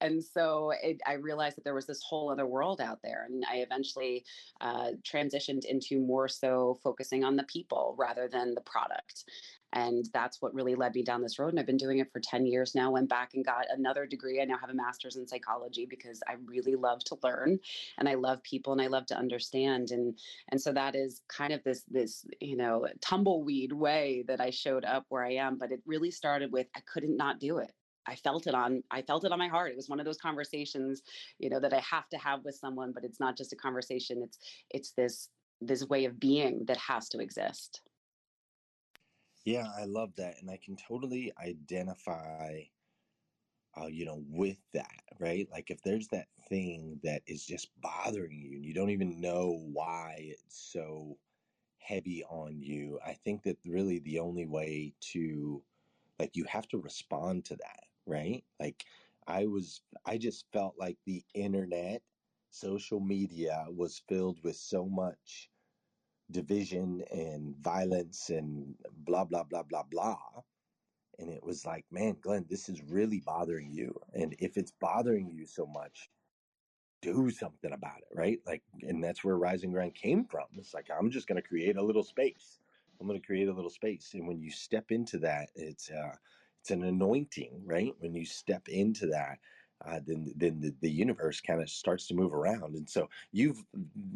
And 0.00 0.22
so 0.22 0.72
it, 0.82 1.00
I 1.06 1.14
realized 1.14 1.56
that 1.56 1.64
there 1.64 1.74
was 1.74 1.86
this 1.86 2.02
whole 2.02 2.30
other 2.30 2.46
world 2.46 2.80
out 2.80 2.98
there. 3.02 3.26
And 3.28 3.44
I 3.50 3.58
eventually 3.58 4.24
uh, 4.60 4.90
transitioned 5.02 5.64
into 5.64 6.00
more 6.00 6.28
so 6.28 6.78
focusing 6.82 7.24
on 7.24 7.36
the 7.36 7.44
people 7.44 7.94
rather 7.96 8.28
than 8.28 8.54
the 8.54 8.60
product. 8.60 9.24
And 9.74 10.08
that's 10.12 10.40
what 10.40 10.54
really 10.54 10.76
led 10.76 10.94
me 10.94 11.02
down 11.02 11.20
this 11.20 11.38
road. 11.38 11.50
And 11.50 11.58
I've 11.58 11.66
been 11.66 11.76
doing 11.76 11.98
it 11.98 12.12
for 12.12 12.20
10 12.20 12.46
years 12.46 12.76
now. 12.76 12.92
Went 12.92 13.08
back 13.08 13.34
and 13.34 13.44
got 13.44 13.66
another 13.70 14.06
degree. 14.06 14.40
I 14.40 14.44
now 14.44 14.56
have 14.58 14.70
a 14.70 14.74
master's 14.74 15.16
in 15.16 15.26
psychology 15.26 15.84
because 15.84 16.22
I 16.28 16.36
really 16.46 16.76
love 16.76 17.02
to 17.06 17.18
learn 17.24 17.58
and 17.98 18.08
I 18.08 18.14
love 18.14 18.42
people 18.44 18.72
and 18.72 18.80
I 18.80 18.86
love 18.86 19.06
to 19.06 19.18
understand. 19.18 19.90
And 19.90 20.16
and 20.48 20.60
so 20.60 20.72
that 20.72 20.94
is 20.94 21.22
kind 21.28 21.52
of 21.52 21.62
this 21.64 21.82
this, 21.88 22.24
you 22.40 22.56
know, 22.56 22.86
tumbleweed 23.00 23.72
way 23.72 24.24
that 24.28 24.40
I 24.40 24.50
showed 24.50 24.84
up 24.84 25.06
where 25.08 25.24
I 25.24 25.34
am. 25.34 25.58
But 25.58 25.72
it 25.72 25.82
really 25.86 26.12
started 26.12 26.52
with 26.52 26.68
I 26.76 26.80
couldn't 26.80 27.16
not 27.16 27.40
do 27.40 27.58
it. 27.58 27.72
I 28.06 28.14
felt 28.14 28.46
it 28.46 28.54
on 28.54 28.84
I 28.92 29.02
felt 29.02 29.24
it 29.24 29.32
on 29.32 29.38
my 29.40 29.48
heart. 29.48 29.72
It 29.72 29.76
was 29.76 29.88
one 29.88 29.98
of 29.98 30.06
those 30.06 30.18
conversations, 30.18 31.02
you 31.40 31.50
know, 31.50 31.58
that 31.58 31.72
I 31.72 31.80
have 31.80 32.08
to 32.10 32.18
have 32.18 32.44
with 32.44 32.54
someone, 32.54 32.92
but 32.92 33.04
it's 33.04 33.18
not 33.20 33.36
just 33.36 33.52
a 33.52 33.56
conversation. 33.56 34.22
It's 34.22 34.38
it's 34.70 34.92
this 34.92 35.30
this 35.60 35.84
way 35.88 36.04
of 36.04 36.20
being 36.20 36.64
that 36.66 36.76
has 36.76 37.08
to 37.08 37.18
exist. 37.18 37.82
Yeah, 39.44 39.70
I 39.74 39.84
love 39.84 40.16
that. 40.16 40.38
And 40.40 40.50
I 40.50 40.56
can 40.58 40.76
totally 40.76 41.32
identify, 41.38 42.64
uh, 43.80 43.86
you 43.86 44.04
know, 44.04 44.22
with 44.28 44.58
that, 44.72 45.02
right? 45.18 45.48
Like 45.50 45.70
if 45.70 45.82
there's 45.82 46.08
that 46.08 46.28
thing 46.48 47.00
that 47.02 47.22
is 47.26 47.44
just 47.44 47.70
bothering 47.80 48.40
you 48.40 48.52
and 48.52 48.64
you 48.64 48.72
don't 48.74 48.90
even 48.90 49.20
know 49.20 49.50
why 49.72 50.16
it's 50.20 50.56
so 50.56 51.18
heavy 51.78 52.24
on 52.24 52.60
you, 52.62 53.00
I 53.04 53.14
think 53.14 53.44
that 53.44 53.58
really 53.64 54.00
the 54.00 54.20
only 54.20 54.46
way 54.46 54.94
to, 55.12 55.64
like, 56.18 56.36
you 56.36 56.44
have 56.46 56.68
to 56.70 56.78
respond 56.78 57.46
to 57.46 57.56
that, 57.56 57.84
right? 58.06 58.44
Like, 58.60 58.86
I 59.26 59.46
was, 59.46 59.82
I 60.06 60.18
just 60.18 60.52
felt 60.52 60.78
like 60.78 60.98
the 61.06 61.24
internet, 61.34 62.02
social 62.50 63.00
media 63.00 63.66
was 63.70 63.98
filled 63.98 64.42
with 64.44 64.56
so 64.56 64.86
much 64.88 65.50
division 66.30 67.02
and 67.12 67.56
violence 67.58 68.30
and 68.30 68.76
blah 68.92 69.24
blah 69.24 69.44
blah 69.44 69.62
blah 69.64 69.84
blah 69.84 70.32
and 71.18 71.30
it 71.30 71.44
was 71.44 71.64
like, 71.66 71.86
man, 71.92 72.18
Glenn, 72.20 72.46
this 72.48 72.68
is 72.68 72.82
really 72.82 73.20
bothering 73.20 73.72
you. 73.72 74.00
And 74.14 74.34
if 74.40 74.56
it's 74.56 74.72
bothering 74.72 75.30
you 75.30 75.46
so 75.46 75.66
much, 75.66 76.10
do 77.02 77.30
something 77.30 77.72
about 77.72 78.00
it, 78.00 78.08
right? 78.14 78.40
Like, 78.46 78.64
and 78.82 79.04
that's 79.04 79.24
where 79.24 79.38
Rise 79.38 79.64
and 79.64 79.72
Grind 79.72 79.94
came 79.94 80.26
from. 80.26 80.48
It's 80.54 80.74
like, 80.74 80.90
I'm 80.90 81.10
just 81.10 81.28
going 81.28 81.42
to 81.42 81.48
create 81.48 81.76
a 81.76 81.82
little 81.82 82.04
space. 82.04 82.60
I'm 83.00 83.06
going 83.06 83.20
to 83.20 83.26
create 83.26 83.48
a 83.48 83.54
little 83.54 83.70
space. 83.70 84.14
And 84.14 84.28
when 84.28 84.40
you 84.40 84.50
step 84.50 84.90
into 84.92 85.18
that, 85.20 85.50
it's, 85.54 85.90
uh, 85.90 86.16
it's 86.60 86.70
an 86.72 86.84
anointing, 86.84 87.64
right? 87.66 87.94
When 87.98 88.14
you 88.14 88.26
step 88.26 88.68
into 88.68 89.08
that, 89.08 89.40
uh, 89.86 90.00
then 90.06 90.32
then 90.36 90.60
the, 90.60 90.74
the 90.80 90.90
universe 90.90 91.40
kind 91.40 91.60
of 91.60 91.68
starts 91.68 92.06
to 92.08 92.14
move 92.14 92.32
around. 92.32 92.74
And 92.74 92.88
so 92.88 93.08
you've 93.32 93.62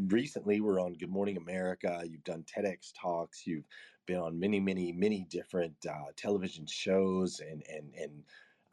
recently 0.07 0.61
were 0.61 0.81
on 0.81 0.95
Good 0.95 1.11
Morning 1.11 1.37
America. 1.37 2.03
You've 2.05 2.25
done 2.25 2.45
TEDx 2.45 2.93
talks. 3.01 3.47
You've 3.47 3.67
been 4.07 4.19
on 4.19 4.39
many, 4.39 4.61
many, 4.61 4.93
many 4.93 5.27
different 5.29 5.75
uh, 5.89 6.13
television 6.17 6.67
shows 6.67 7.41
and 7.41 7.63
and 7.69 7.93
and 8.01 8.23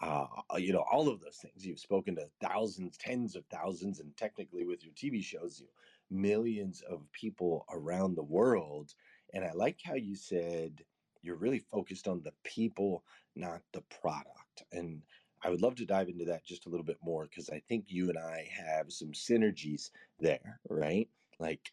uh, 0.02 0.26
you 0.58 0.74
know 0.74 0.86
all 0.92 1.10
of 1.10 1.22
those 1.22 1.38
things. 1.38 1.66
You've 1.66 1.80
spoken 1.80 2.16
to 2.16 2.28
thousands, 2.42 2.98
tens 2.98 3.36
of 3.36 3.46
thousands, 3.46 4.00
and 4.00 4.16
technically 4.16 4.66
with 4.66 4.84
your 4.84 4.94
TV 4.94 5.24
shows, 5.24 5.60
you 5.60 5.68
millions 6.12 6.82
of 6.90 7.02
people 7.12 7.66
around 7.72 8.16
the 8.16 8.24
world. 8.24 8.94
And 9.34 9.44
I 9.44 9.52
like 9.54 9.80
how 9.84 9.96
you 9.96 10.16
said 10.16 10.84
you're 11.22 11.36
really 11.36 11.60
focused 11.60 12.08
on 12.08 12.22
the 12.22 12.34
people, 12.44 13.04
not 13.36 13.62
the 13.74 13.82
product. 14.02 14.64
And 14.72 15.02
I 15.46 15.50
would 15.50 15.62
love 15.62 15.76
to 15.76 15.86
dive 15.86 16.10
into 16.10 16.26
that 16.26 16.44
just 16.44 16.66
a 16.66 16.70
little 16.70 16.84
bit 16.84 16.98
more 17.04 17.26
because 17.26 17.52
I 17.52 17.62
think 17.70 17.86
you 17.90 18.10
and 18.10 18.18
I 18.18 18.50
have 18.52 18.92
some 18.92 19.12
synergies 19.12 19.92
there, 20.20 20.60
right? 20.70 21.08
Like, 21.40 21.72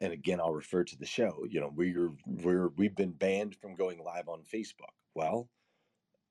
and 0.00 0.10
again, 0.10 0.40
I'll 0.40 0.54
refer 0.54 0.82
to 0.82 0.96
the 0.96 1.04
show. 1.04 1.44
You 1.46 1.60
know, 1.60 1.70
we're 1.74 2.12
we're 2.26 2.68
we've 2.68 2.96
been 2.96 3.12
banned 3.12 3.56
from 3.56 3.74
going 3.74 4.02
live 4.02 4.26
on 4.30 4.42
Facebook. 4.42 4.94
Well, 5.14 5.50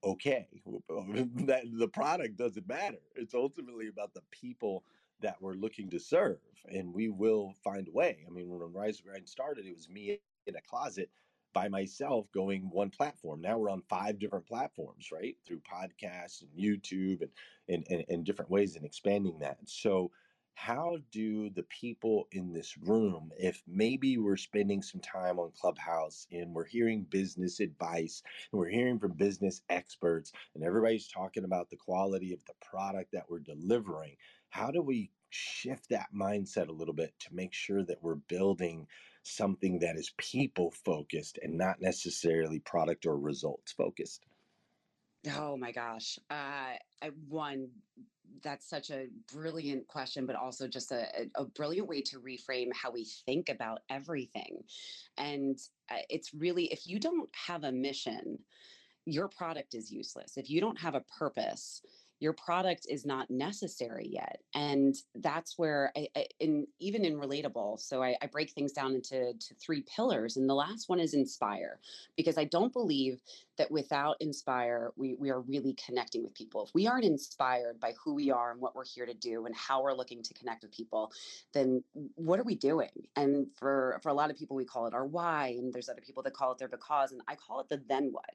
okay, 0.03 0.47
that 0.65 1.61
the 1.77 1.89
product 1.93 2.37
doesn't 2.37 2.67
matter. 2.67 3.01
It's 3.15 3.35
ultimately 3.35 3.87
about 3.87 4.15
the 4.15 4.23
people 4.31 4.83
that 5.21 5.39
we're 5.39 5.53
looking 5.53 5.91
to 5.91 5.99
serve, 5.99 6.39
and 6.65 6.91
we 6.91 7.09
will 7.09 7.53
find 7.63 7.87
a 7.87 7.91
way. 7.91 8.25
I 8.25 8.31
mean, 8.31 8.49
when 8.49 8.73
Rise 8.73 8.99
Grind 8.99 9.29
started, 9.29 9.67
it 9.67 9.75
was 9.75 9.89
me 9.89 10.19
in 10.47 10.55
a 10.55 10.61
closet 10.61 11.11
by 11.53 11.69
myself 11.69 12.31
going 12.31 12.69
one 12.71 12.91
platform. 12.91 13.41
Now 13.41 13.57
we're 13.59 13.69
on 13.71 13.83
five 13.83 14.19
different 14.19 14.47
platforms, 14.47 15.11
right? 15.11 15.37
Through 15.45 15.61
podcasts 15.61 16.41
and 16.43 16.51
YouTube 16.57 17.21
and, 17.23 17.31
and, 17.69 17.85
and, 17.89 18.05
and 18.09 18.25
different 18.25 18.51
ways 18.51 18.75
and 18.75 18.85
expanding 18.85 19.39
that. 19.39 19.69
So, 19.69 20.11
how 20.55 20.99
do 21.11 21.49
the 21.49 21.63
people 21.63 22.27
in 22.31 22.53
this 22.53 22.77
room, 22.77 23.31
if 23.37 23.63
maybe 23.67 24.17
we're 24.17 24.37
spending 24.37 24.83
some 24.83 25.01
time 25.01 25.39
on 25.39 25.51
Clubhouse 25.51 26.27
and 26.31 26.53
we're 26.53 26.65
hearing 26.65 27.03
business 27.03 27.59
advice 27.59 28.23
and 28.51 28.59
we're 28.59 28.69
hearing 28.69 28.99
from 28.99 29.13
business 29.13 29.63
experts 29.69 30.33
and 30.55 30.63
everybody's 30.63 31.07
talking 31.07 31.45
about 31.45 31.69
the 31.71 31.77
quality 31.77 32.33
of 32.33 32.45
the 32.45 32.55
product 32.55 33.13
that 33.13 33.29
we're 33.29 33.39
delivering, 33.39 34.17
how 34.49 34.71
do 34.71 34.81
we 34.81 35.11
shift 35.29 35.89
that 35.89 36.13
mindset 36.13 36.69
a 36.69 36.73
little 36.73 36.93
bit 36.95 37.17
to 37.19 37.33
make 37.33 37.53
sure 37.53 37.83
that 37.83 38.03
we're 38.03 38.15
building 38.15 38.87
something 39.23 39.79
that 39.79 39.95
is 39.97 40.11
people 40.17 40.71
focused 40.71 41.39
and 41.41 41.57
not 41.57 41.81
necessarily 41.81 42.59
product 42.59 43.05
or 43.05 43.17
results 43.17 43.71
focused? 43.71 44.25
Oh 45.35 45.55
my 45.55 45.71
gosh. 45.71 46.17
Uh, 46.29 46.73
one, 47.29 47.69
that's 48.43 48.67
such 48.67 48.89
a 48.89 49.07
brilliant 49.31 49.87
question, 49.87 50.25
but 50.25 50.35
also 50.35 50.67
just 50.67 50.91
a, 50.91 51.05
a, 51.35 51.45
brilliant 51.45 51.87
way 51.87 52.01
to 52.01 52.19
reframe 52.19 52.69
how 52.73 52.91
we 52.91 53.05
think 53.25 53.49
about 53.49 53.81
everything. 53.89 54.63
And 55.17 55.59
uh, 55.91 55.97
it's 56.09 56.33
really, 56.33 56.65
if 56.65 56.87
you 56.87 56.99
don't 56.99 57.29
have 57.47 57.63
a 57.63 57.71
mission, 57.71 58.39
your 59.05 59.27
product 59.27 59.75
is 59.75 59.91
useless. 59.91 60.37
If 60.37 60.49
you 60.49 60.61
don't 60.61 60.79
have 60.79 60.95
a 60.95 61.03
purpose, 61.19 61.81
your 62.21 62.33
product 62.33 62.85
is 62.89 63.05
not 63.05 63.29
necessary 63.29 64.07
yet 64.09 64.41
and 64.55 64.95
that's 65.15 65.57
where 65.57 65.91
I, 65.97 66.07
I 66.15 66.25
in 66.39 66.67
even 66.79 67.03
in 67.03 67.15
relatable 67.15 67.79
so 67.79 68.01
I, 68.01 68.15
I 68.21 68.27
break 68.27 68.51
things 68.51 68.71
down 68.71 68.95
into 68.95 69.33
three 69.59 69.83
pillars 69.95 70.37
and 70.37 70.49
the 70.49 70.55
last 70.55 70.87
one 70.87 70.99
is 70.99 71.13
inspire 71.13 71.79
because 72.15 72.37
i 72.37 72.45
don't 72.45 72.71
believe 72.71 73.21
that 73.57 73.69
without 73.71 74.15
inspire 74.21 74.91
we, 74.95 75.15
we 75.15 75.29
are 75.29 75.41
really 75.41 75.73
connecting 75.85 76.23
with 76.23 76.33
people. 76.33 76.63
If 76.65 76.73
we 76.73 76.87
aren't 76.87 77.05
inspired 77.05 77.79
by 77.79 77.93
who 78.03 78.15
we 78.15 78.31
are 78.31 78.51
and 78.51 78.61
what 78.61 78.75
we're 78.75 78.85
here 78.85 79.05
to 79.05 79.13
do 79.13 79.45
and 79.45 79.55
how 79.55 79.83
we're 79.83 79.93
looking 79.93 80.23
to 80.23 80.33
connect 80.33 80.63
with 80.63 80.71
people 80.71 81.11
then 81.53 81.83
what 82.15 82.39
are 82.39 82.43
we 82.43 82.55
doing? 82.55 82.89
And 83.15 83.47
for 83.57 83.99
for 84.01 84.09
a 84.09 84.13
lot 84.13 84.31
of 84.31 84.37
people 84.37 84.55
we 84.55 84.65
call 84.65 84.87
it 84.87 84.93
our 84.93 85.05
why 85.05 85.55
and 85.57 85.73
there's 85.73 85.89
other 85.89 86.01
people 86.01 86.23
that 86.23 86.33
call 86.33 86.51
it 86.53 86.57
their 86.57 86.67
because 86.67 87.11
and 87.11 87.21
i 87.27 87.35
call 87.35 87.59
it 87.59 87.69
the 87.69 87.81
then 87.87 88.09
what 88.11 88.31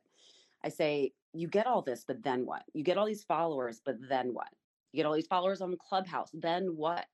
I 0.66 0.70
say, 0.70 1.12
you 1.32 1.49
get 1.49 1.68
all 1.68 1.82
this, 1.82 2.04
but 2.08 2.23
then 2.25 2.46
what? 2.46 2.64
You 2.75 2.85
get 2.85 2.99
all 2.99 3.06
these 3.06 3.25
followers, 3.25 3.80
but 3.85 3.96
then 4.11 4.35
what? 4.35 4.49
You 4.92 4.99
get 4.99 5.06
all 5.06 5.14
these 5.14 5.28
followers 5.28 5.62
on 5.62 5.76
Clubhouse, 5.88 6.30
then 6.35 6.76
what? 6.76 7.06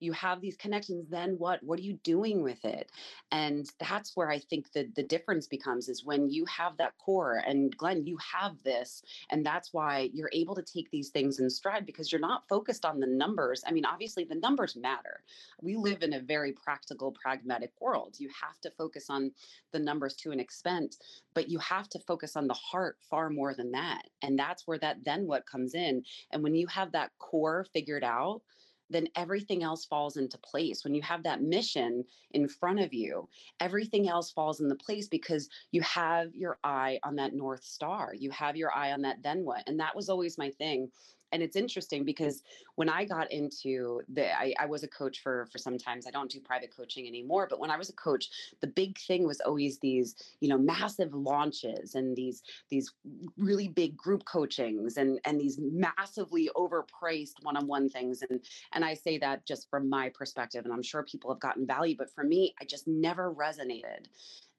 You 0.00 0.12
have 0.12 0.40
these 0.40 0.56
connections 0.56 1.06
then 1.08 1.34
what 1.38 1.62
what 1.62 1.78
are 1.78 1.82
you 1.82 1.98
doing 2.04 2.42
with 2.42 2.64
it? 2.64 2.90
And 3.30 3.68
that's 3.78 4.16
where 4.16 4.30
i 4.30 4.38
think 4.38 4.72
the 4.72 4.88
the 4.96 5.02
difference 5.02 5.46
becomes 5.46 5.88
is 5.88 6.04
when 6.04 6.28
you 6.28 6.44
have 6.46 6.76
that 6.76 6.96
core 6.98 7.42
and 7.46 7.76
glenn 7.76 8.04
you 8.06 8.18
have 8.18 8.52
this 8.64 9.02
and 9.30 9.44
that's 9.44 9.72
why 9.72 10.10
you're 10.12 10.30
able 10.32 10.54
to 10.54 10.62
take 10.62 10.90
these 10.90 11.10
things 11.10 11.40
in 11.40 11.50
stride 11.50 11.86
because 11.86 12.10
you're 12.10 12.20
not 12.20 12.48
focused 12.48 12.84
on 12.84 13.00
the 13.00 13.06
numbers. 13.06 13.62
I 13.66 13.72
mean 13.72 13.84
obviously 13.84 14.24
the 14.24 14.34
numbers 14.36 14.76
matter. 14.76 15.22
We 15.60 15.76
live 15.76 16.02
in 16.02 16.14
a 16.14 16.20
very 16.20 16.52
practical 16.52 17.12
pragmatic 17.12 17.72
world. 17.80 18.16
You 18.18 18.30
have 18.42 18.60
to 18.62 18.70
focus 18.70 19.06
on 19.10 19.32
the 19.72 19.78
numbers 19.78 20.14
to 20.14 20.30
an 20.32 20.40
extent 20.40 20.96
but 21.34 21.48
you 21.48 21.58
have 21.60 21.88
to 21.88 21.98
focus 22.00 22.36
on 22.36 22.48
the 22.48 22.54
heart 22.54 22.96
far 23.08 23.30
more 23.30 23.54
than 23.54 23.70
that. 23.72 24.02
And 24.22 24.38
that's 24.38 24.66
where 24.66 24.78
that 24.78 25.04
then 25.04 25.26
what 25.26 25.46
comes 25.46 25.74
in. 25.74 26.02
And 26.32 26.42
when 26.42 26.54
you 26.54 26.66
have 26.66 26.92
that 26.92 27.12
core 27.18 27.66
figured 27.72 28.04
out 28.04 28.42
then 28.90 29.08
everything 29.16 29.62
else 29.62 29.84
falls 29.84 30.16
into 30.16 30.38
place. 30.38 30.84
When 30.84 30.94
you 30.94 31.02
have 31.02 31.22
that 31.24 31.42
mission 31.42 32.04
in 32.32 32.48
front 32.48 32.80
of 32.80 32.92
you, 32.92 33.28
everything 33.60 34.08
else 34.08 34.30
falls 34.30 34.60
into 34.60 34.74
place 34.74 35.08
because 35.08 35.48
you 35.70 35.82
have 35.82 36.34
your 36.34 36.58
eye 36.64 36.98
on 37.02 37.16
that 37.16 37.34
North 37.34 37.64
Star. 37.64 38.12
You 38.14 38.30
have 38.30 38.56
your 38.56 38.74
eye 38.74 38.92
on 38.92 39.02
that 39.02 39.22
then 39.22 39.44
what. 39.44 39.62
And 39.66 39.78
that 39.80 39.94
was 39.94 40.08
always 40.08 40.38
my 40.38 40.50
thing 40.50 40.90
and 41.32 41.42
it's 41.42 41.56
interesting 41.56 42.04
because 42.04 42.42
when 42.76 42.88
I 42.88 43.04
got 43.04 43.30
into 43.32 44.00
the, 44.08 44.32
I, 44.32 44.54
I, 44.58 44.66
was 44.66 44.82
a 44.82 44.88
coach 44.88 45.22
for 45.22 45.46
for 45.50 45.58
some 45.58 45.78
times. 45.78 46.06
I 46.06 46.10
don't 46.10 46.30
do 46.30 46.40
private 46.40 46.74
coaching 46.74 47.06
anymore, 47.06 47.46
but 47.48 47.58
when 47.58 47.70
I 47.70 47.76
was 47.76 47.88
a 47.88 47.94
coach, 47.94 48.30
the 48.60 48.66
big 48.66 48.98
thing 48.98 49.26
was 49.26 49.40
always 49.40 49.78
these, 49.78 50.16
you 50.40 50.48
know, 50.48 50.58
massive 50.58 51.14
launches 51.14 51.94
and 51.94 52.16
these 52.16 52.42
these 52.70 52.92
really 53.36 53.68
big 53.68 53.96
group 53.96 54.24
coachings 54.24 54.96
and 54.96 55.20
and 55.24 55.40
these 55.40 55.58
massively 55.60 56.50
overpriced 56.56 57.42
one-on-one 57.42 57.88
things. 57.88 58.22
And 58.28 58.40
and 58.72 58.84
I 58.84 58.94
say 58.94 59.18
that 59.18 59.46
just 59.46 59.68
from 59.70 59.88
my 59.88 60.10
perspective, 60.10 60.64
and 60.64 60.72
I'm 60.72 60.82
sure 60.82 61.02
people 61.02 61.30
have 61.30 61.40
gotten 61.40 61.66
value, 61.66 61.96
but 61.96 62.12
for 62.14 62.24
me, 62.24 62.54
I 62.60 62.64
just 62.64 62.86
never 62.86 63.32
resonated. 63.34 64.06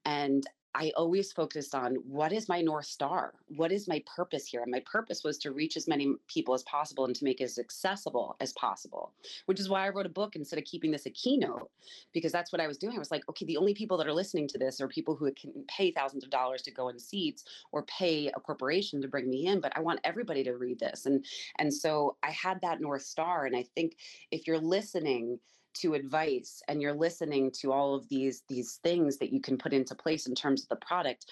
And 0.04 0.46
I 0.74 0.92
always 0.96 1.32
focused 1.32 1.74
on 1.74 1.96
what 1.96 2.32
is 2.32 2.48
my 2.48 2.60
North 2.60 2.86
Star? 2.86 3.34
What 3.56 3.72
is 3.72 3.88
my 3.88 4.02
purpose 4.06 4.46
here? 4.46 4.62
And 4.62 4.70
my 4.70 4.82
purpose 4.86 5.24
was 5.24 5.36
to 5.38 5.50
reach 5.50 5.76
as 5.76 5.88
many 5.88 6.14
people 6.28 6.54
as 6.54 6.62
possible 6.62 7.04
and 7.06 7.14
to 7.16 7.24
make 7.24 7.40
it 7.40 7.44
as 7.44 7.58
accessible 7.58 8.36
as 8.40 8.52
possible, 8.52 9.12
which 9.46 9.58
is 9.58 9.68
why 9.68 9.84
I 9.84 9.88
wrote 9.88 10.06
a 10.06 10.10
book 10.10 10.36
instead 10.36 10.58
of 10.58 10.64
keeping 10.64 10.90
this 10.90 11.06
a 11.06 11.10
keynote, 11.10 11.70
because 12.12 12.30
that's 12.30 12.52
what 12.52 12.60
I 12.60 12.68
was 12.68 12.78
doing. 12.78 12.94
I 12.96 13.00
was 13.00 13.10
like, 13.10 13.28
okay, 13.28 13.44
the 13.44 13.56
only 13.56 13.74
people 13.74 13.96
that 13.98 14.06
are 14.06 14.12
listening 14.12 14.46
to 14.48 14.58
this 14.58 14.80
are 14.80 14.88
people 14.88 15.16
who 15.16 15.32
can 15.32 15.52
pay 15.66 15.90
thousands 15.90 16.22
of 16.22 16.30
dollars 16.30 16.62
to 16.62 16.70
go 16.70 16.88
in 16.88 16.98
seats 16.98 17.44
or 17.72 17.82
pay 17.84 18.28
a 18.28 18.40
corporation 18.40 19.02
to 19.02 19.08
bring 19.08 19.28
me 19.28 19.46
in, 19.46 19.60
but 19.60 19.72
I 19.76 19.80
want 19.80 20.00
everybody 20.04 20.44
to 20.44 20.56
read 20.56 20.78
this. 20.78 21.06
And 21.06 21.24
and 21.58 21.72
so 21.72 22.16
I 22.22 22.30
had 22.30 22.60
that 22.62 22.80
North 22.80 23.02
Star. 23.02 23.46
And 23.46 23.56
I 23.56 23.64
think 23.74 23.96
if 24.30 24.46
you're 24.46 24.58
listening, 24.58 25.38
to 25.74 25.94
advice 25.94 26.62
and 26.68 26.80
you're 26.80 26.94
listening 26.94 27.50
to 27.50 27.72
all 27.72 27.94
of 27.94 28.08
these 28.08 28.42
these 28.48 28.80
things 28.82 29.16
that 29.18 29.32
you 29.32 29.40
can 29.40 29.56
put 29.56 29.72
into 29.72 29.94
place 29.94 30.26
in 30.26 30.34
terms 30.34 30.62
of 30.62 30.68
the 30.68 30.86
product 30.86 31.26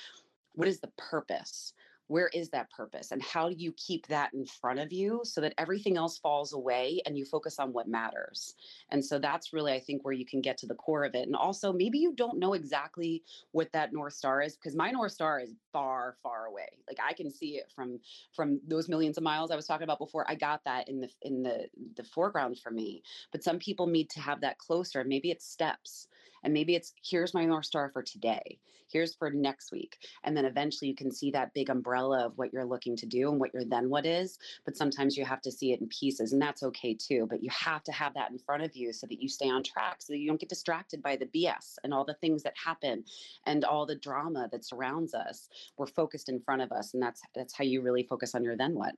what 0.54 0.68
is 0.68 0.80
the 0.80 0.92
purpose 0.97 1.73
where 2.09 2.29
is 2.29 2.49
that 2.50 2.71
purpose 2.71 3.12
and 3.12 3.23
how 3.23 3.49
do 3.49 3.55
you 3.57 3.73
keep 3.73 4.07
that 4.09 4.33
in 4.35 4.45
front 4.45 4.81
of 4.81 4.93
you 4.93 5.21
so 5.25 5.41
that 5.41 5.55
everything 5.59 5.97
else 5.97 6.19
falls 6.19 6.53
away 6.53 7.00
and 7.07 7.17
you 7.17 7.25
focus 7.25 7.59
on 7.59 7.73
what 7.73 7.87
matters? 7.87 8.55
And 8.91 9.05
so 9.05 9.19
that's 9.19 9.53
really 9.53 9.73
i 9.73 9.81
think 9.81 10.05
where 10.05 10.15
you 10.15 10.27
can 10.27 10.41
get 10.41 10.59
to 10.59 10.67
the 10.67 10.75
core 10.75 11.05
of 11.05 11.15
it 11.15 11.27
and 11.27 11.37
also 11.37 11.73
maybe 11.73 11.99
you 11.99 12.15
don't 12.15 12.38
know 12.38 12.55
exactly 12.55 13.23
what 13.53 13.71
that 13.73 13.93
north 13.93 14.15
star 14.15 14.43
is 14.43 14.57
because 14.57 14.75
my 14.75 14.91
north 14.91 15.12
star 15.12 15.41
is 15.41 15.55
far 15.73 16.17
far 16.23 16.47
away. 16.47 16.69
Like 16.88 16.99
i 17.07 17.12
can 17.12 17.31
see 17.31 17.57
it 17.57 17.71
from 17.75 18.00
from 18.35 18.61
those 18.67 18.88
millions 18.88 19.19
of 19.19 19.23
miles 19.23 19.50
i 19.50 19.57
was 19.57 19.67
talking 19.67 19.85
about 19.85 19.99
before 19.99 20.29
i 20.29 20.35
got 20.35 20.65
that 20.65 20.88
in 20.88 21.00
the 21.00 21.09
in 21.23 21.43
the 21.43 21.67
the 21.97 22.05
foreground 22.05 22.59
for 22.59 22.71
me. 22.71 23.03
But 23.33 23.45
some 23.45 23.59
people 23.59 23.87
need 23.87 24.11
to 24.11 24.21
have 24.21 24.41
that 24.41 24.59
closer 24.59 25.05
maybe 25.05 25.31
it's 25.31 25.47
steps 25.47 26.09
And 26.45 26.52
maybe 26.52 26.75
it's 26.75 26.92
here's 27.02 27.35
my 27.35 27.45
North 27.45 27.66
Star 27.66 27.90
for 27.92 28.02
today, 28.02 28.59
here's 28.90 29.14
for 29.14 29.30
next 29.30 29.73
week. 29.73 29.99
And 30.25 30.37
then 30.37 30.45
eventually 30.45 30.88
you 30.88 30.95
can 30.95 31.12
see 31.12 31.30
that 31.33 31.54
big 31.54 31.71
umbrella 31.71 32.26
of 32.26 32.33
what 32.37 32.52
you're 32.52 32.64
looking 32.64 32.97
to 32.97 33.07
do 33.07 33.30
and 33.30 33.38
what 33.38 33.52
your 33.52 33.64
then 33.64 33.88
what 33.90 34.07
is. 34.07 34.38
But 34.64 34.76
sometimes 34.76 35.16
you 35.16 35.25
have 35.25 35.40
to 35.42 35.52
see 35.52 35.73
it 35.73 35.80
in 35.80 35.88
pieces, 35.88 36.33
and 36.33 36.40
that's 36.40 36.62
okay 36.62 36.95
too. 36.95 37.26
But 37.28 37.42
you 37.42 37.50
have 37.50 37.83
to 37.85 37.92
have 37.92 38.14
that 38.14 38.30
in 38.30 38.38
front 38.38 38.62
of 38.62 38.75
you 38.75 38.92
so 38.92 39.07
that 39.07 39.23
you 39.23 39.28
stay 39.28 39.49
on 39.49 39.62
track, 39.62 39.97
so 40.00 40.12
that 40.12 40.18
you 40.18 40.28
don't 40.28 40.40
get 40.40 40.49
distracted 40.49 41.02
by 41.02 41.16
the 41.16 41.26
BS 41.26 41.76
and 41.85 41.92
all 41.92 42.04
the 42.04 42.14
things 42.14 42.42
that 42.42 42.54
happen 42.62 43.04
and 43.47 43.64
all 43.64 43.87
the 43.87 43.97
drama 43.97 44.49
that 44.52 44.64
surrounds 44.64 45.14
us. 45.14 45.49
We're 45.76 45.87
focused 45.87 46.28
in 46.28 46.40
front 46.40 46.62
of 46.62 46.73
us, 46.73 46.95
and 46.95 47.02
that's 47.02 47.21
that's 47.35 47.54
how 47.54 47.64
you 47.64 47.83
really 47.83 48.02
focus 48.02 48.35
on 48.35 48.45
your 48.45 48.57
then 48.57 48.75
what. 48.75 48.95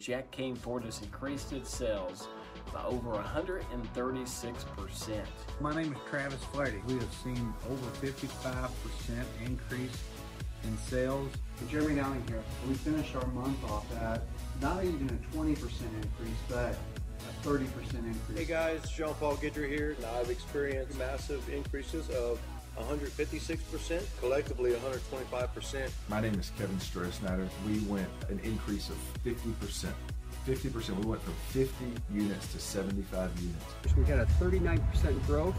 Jack 0.00 0.30
came 0.30 0.56
forward 0.56 0.84
has 0.84 1.02
increased 1.02 1.52
its 1.52 1.76
sales 1.76 2.28
by 2.72 2.84
over 2.84 3.10
136%. 3.10 5.24
My 5.60 5.74
name 5.74 5.92
is 5.92 5.98
Travis 6.08 6.42
Flaherty. 6.44 6.80
We 6.86 6.94
have 6.94 7.12
seen 7.24 7.52
over 7.70 7.90
55% 8.04 8.70
increase 9.44 9.98
in 10.64 10.76
sales. 10.78 11.30
Jeremy 11.68 11.96
Downing 11.96 12.24
here. 12.28 12.42
We 12.68 12.74
finished 12.74 13.14
our 13.16 13.26
month 13.28 13.62
off 13.70 13.86
at 14.00 14.22
not 14.60 14.84
even 14.84 15.08
a 15.08 15.18
20% 15.36 15.50
increase, 15.50 16.40
but 16.48 16.76
a 17.28 17.32
30% 17.46 17.64
increase. 17.94 18.16
Hey 18.34 18.44
guys, 18.44 18.90
Jean 18.90 19.14
Paul 19.14 19.36
Gidger 19.36 19.68
here. 19.68 19.96
I've 20.18 20.30
experienced 20.30 20.98
massive 20.98 21.48
increases 21.48 22.08
of 22.10 22.40
156%, 22.78 24.02
collectively 24.20 24.72
125%. 24.72 25.90
My 26.08 26.20
name 26.20 26.34
is 26.34 26.52
Kevin 26.56 26.76
Strasnatter. 26.76 27.48
We 27.66 27.80
went 27.80 28.08
an 28.28 28.38
increase 28.40 28.90
of 28.90 28.96
50%. 29.24 29.92
50%. 30.46 30.96
We 30.96 31.10
went 31.10 31.22
from 31.22 31.34
50 31.48 31.84
units 32.12 32.52
to 32.52 32.58
75 32.58 33.30
units. 33.40 33.96
We 33.96 34.04
had 34.04 34.18
a 34.18 34.26
39% 34.40 35.26
growth 35.26 35.56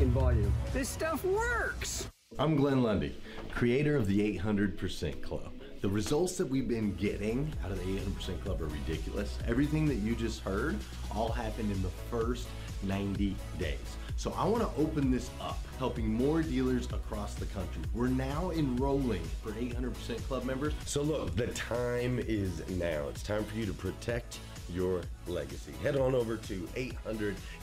in 0.00 0.10
volume. 0.10 0.52
This 0.72 0.88
stuff 0.88 1.24
works! 1.24 2.08
I'm 2.38 2.56
Glenn 2.56 2.82
Lundy, 2.82 3.16
creator 3.52 3.96
of 3.96 4.06
the 4.06 4.38
800% 4.38 5.22
Club. 5.22 5.52
The 5.80 5.88
results 5.88 6.36
that 6.36 6.46
we've 6.46 6.68
been 6.68 6.94
getting 6.96 7.52
out 7.64 7.70
of 7.70 7.78
the 7.78 7.98
800% 7.98 8.42
Club 8.42 8.60
are 8.60 8.66
ridiculous. 8.66 9.38
Everything 9.46 9.86
that 9.86 9.96
you 9.96 10.14
just 10.14 10.40
heard 10.40 10.76
all 11.14 11.30
happened 11.30 11.70
in 11.70 11.80
the 11.82 11.90
first 12.10 12.48
90 12.82 13.34
days. 13.58 13.96
So 14.16 14.32
I 14.36 14.46
want 14.46 14.62
to 14.62 14.70
open 14.80 15.10
this 15.10 15.30
up, 15.40 15.58
helping 15.78 16.12
more 16.12 16.42
dealers 16.42 16.86
across 16.86 17.34
the 17.34 17.46
country. 17.46 17.82
We're 17.92 18.08
now 18.08 18.50
enrolling 18.50 19.22
for 19.42 19.52
800% 19.52 20.26
club 20.26 20.44
members. 20.44 20.74
So 20.86 21.02
look, 21.02 21.36
the 21.36 21.48
time 21.48 22.18
is 22.18 22.66
now. 22.70 23.08
It's 23.08 23.22
time 23.22 23.44
for 23.44 23.56
you 23.56 23.66
to 23.66 23.74
protect 23.74 24.38
your 24.72 25.02
legacy. 25.26 25.72
Head 25.82 25.96
on 25.96 26.14
over 26.14 26.38
to 26.38 26.68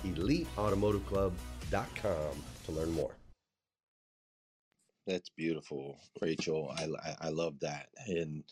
800eliteautomotiveclub.com 0.04 2.44
to 2.66 2.72
learn 2.72 2.92
more. 2.92 3.16
That's 5.08 5.30
beautiful, 5.30 5.98
Rachel. 6.22 6.72
I, 6.78 6.88
I, 7.04 7.16
I 7.28 7.30
love 7.30 7.60
that. 7.62 7.88
And 8.08 8.44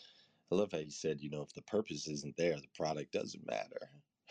I 0.51 0.55
love 0.55 0.69
how 0.71 0.79
you 0.79 0.91
said, 0.91 1.21
you 1.21 1.29
know, 1.29 1.43
if 1.43 1.53
the 1.53 1.61
purpose 1.61 2.07
isn't 2.07 2.35
there, 2.35 2.55
the 2.55 2.67
product 2.75 3.13
doesn't 3.13 3.45
matter. 3.47 3.89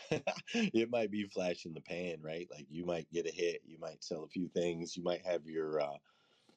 it 0.53 0.89
might 0.89 1.11
be 1.11 1.25
flash 1.25 1.65
in 1.65 1.73
the 1.73 1.81
pan, 1.81 2.21
right? 2.21 2.47
Like 2.51 2.67
you 2.69 2.85
might 2.85 3.09
get 3.11 3.27
a 3.27 3.31
hit, 3.31 3.61
you 3.65 3.77
might 3.79 4.03
sell 4.03 4.23
a 4.23 4.27
few 4.29 4.47
things, 4.49 4.95
you 4.97 5.03
might 5.03 5.25
have 5.25 5.45
your, 5.47 5.81
uh, 5.81 5.97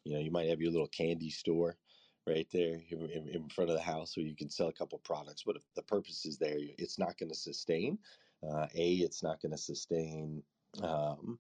you 0.05 0.15
know, 0.15 0.21
you 0.21 0.31
might 0.31 0.49
have 0.49 0.61
your 0.61 0.73
little 0.73 0.89
candy 0.89 1.31
store 1.31 1.79
right 2.27 2.49
there 2.53 2.81
in, 2.91 3.29
in 3.29 3.49
front 3.49 3.71
of 3.71 3.77
the 3.77 3.83
house 3.83 4.17
where 4.17 4.27
you 4.27 4.37
can 4.37 4.49
sell 4.49 4.69
a 4.69 4.73
couple 4.73 4.99
products. 4.99 5.43
But 5.45 5.57
if 5.57 5.63
the 5.75 5.83
purpose 5.83 6.25
is 6.27 6.39
there, 6.39 6.59
it's 6.59 6.99
not 6.99 7.19
going 7.19 7.31
to 7.31 7.35
sustain. 7.37 7.99
Uh, 8.43 8.69
a, 8.75 8.95
it's 8.97 9.23
not 9.23 9.41
going 9.41 9.53
to 9.53 9.59
sustain. 9.59 10.43
Um, 10.83 11.39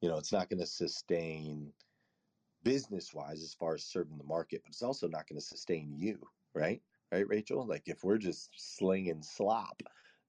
you 0.00 0.08
know, 0.08 0.18
it's 0.18 0.32
not 0.32 0.48
going 0.50 0.60
to 0.60 0.66
sustain 0.66 1.72
business 2.62 3.14
wise 3.14 3.42
as 3.42 3.54
far 3.54 3.74
as 3.74 3.84
serving 3.84 4.18
the 4.18 4.24
market, 4.24 4.62
but 4.64 4.70
it's 4.70 4.82
also 4.82 5.08
not 5.08 5.28
going 5.28 5.40
to 5.40 5.46
sustain 5.46 5.94
you, 5.96 6.28
right? 6.54 6.82
Right, 7.12 7.28
Rachel? 7.28 7.66
Like 7.66 7.88
if 7.88 8.04
we're 8.04 8.18
just 8.18 8.50
slinging 8.56 9.22
slop, 9.22 9.82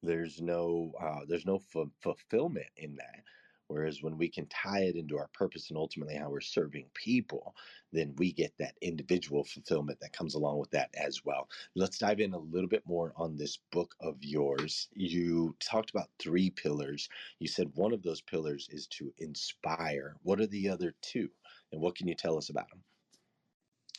there's 0.04 0.42
no 0.42 0.94
uh, 1.02 1.22
there's 1.28 1.46
no 1.46 1.58
f- 1.58 1.90
fulfillment 2.02 2.68
in 2.78 2.96
that. 2.98 3.24
Whereas 3.68 4.02
when 4.02 4.18
we 4.18 4.30
can 4.30 4.48
tie 4.48 4.84
it 4.84 4.96
into 4.96 5.18
our 5.18 5.30
purpose 5.34 5.70
and 5.70 5.78
ultimately 5.78 6.16
how 6.16 6.30
we're 6.30 6.42
serving 6.42 6.90
people, 6.94 7.56
then 7.92 8.16
we 8.18 8.32
get 8.32 8.54
that 8.60 8.76
individual 8.82 9.44
fulfillment 9.44 10.00
that 10.02 10.14
comes 10.14 10.36
along 10.36 10.60
with 10.60 10.72
that 10.72 10.90
as 10.96 11.26
well. 11.26 11.50
Let's 11.76 11.98
dive 11.98 12.22
in 12.22 12.34
a 12.34 12.40
little 12.40 12.70
bit 12.70 12.84
more 12.88 13.14
on 13.18 13.36
this 13.36 13.58
book 13.72 13.96
of 14.02 14.18
yours. 14.22 14.88
You 14.94 15.56
talked 15.60 15.90
about 15.90 16.10
three 16.20 16.50
pillars. 16.50 17.10
You 17.40 17.48
said 17.50 17.72
one 17.76 17.94
of 17.94 18.04
those 18.04 18.22
pillars 18.22 18.70
is 18.72 18.88
to 18.90 19.14
inspire. 19.18 20.18
What 20.24 20.40
are 20.42 20.48
the 20.48 20.70
other 20.70 20.96
two? 21.02 21.30
And 21.74 21.82
what 21.82 21.96
can 21.96 22.08
you 22.08 22.16
tell 22.16 22.38
us 22.38 22.50
about 22.50 22.70
them? 22.70 22.84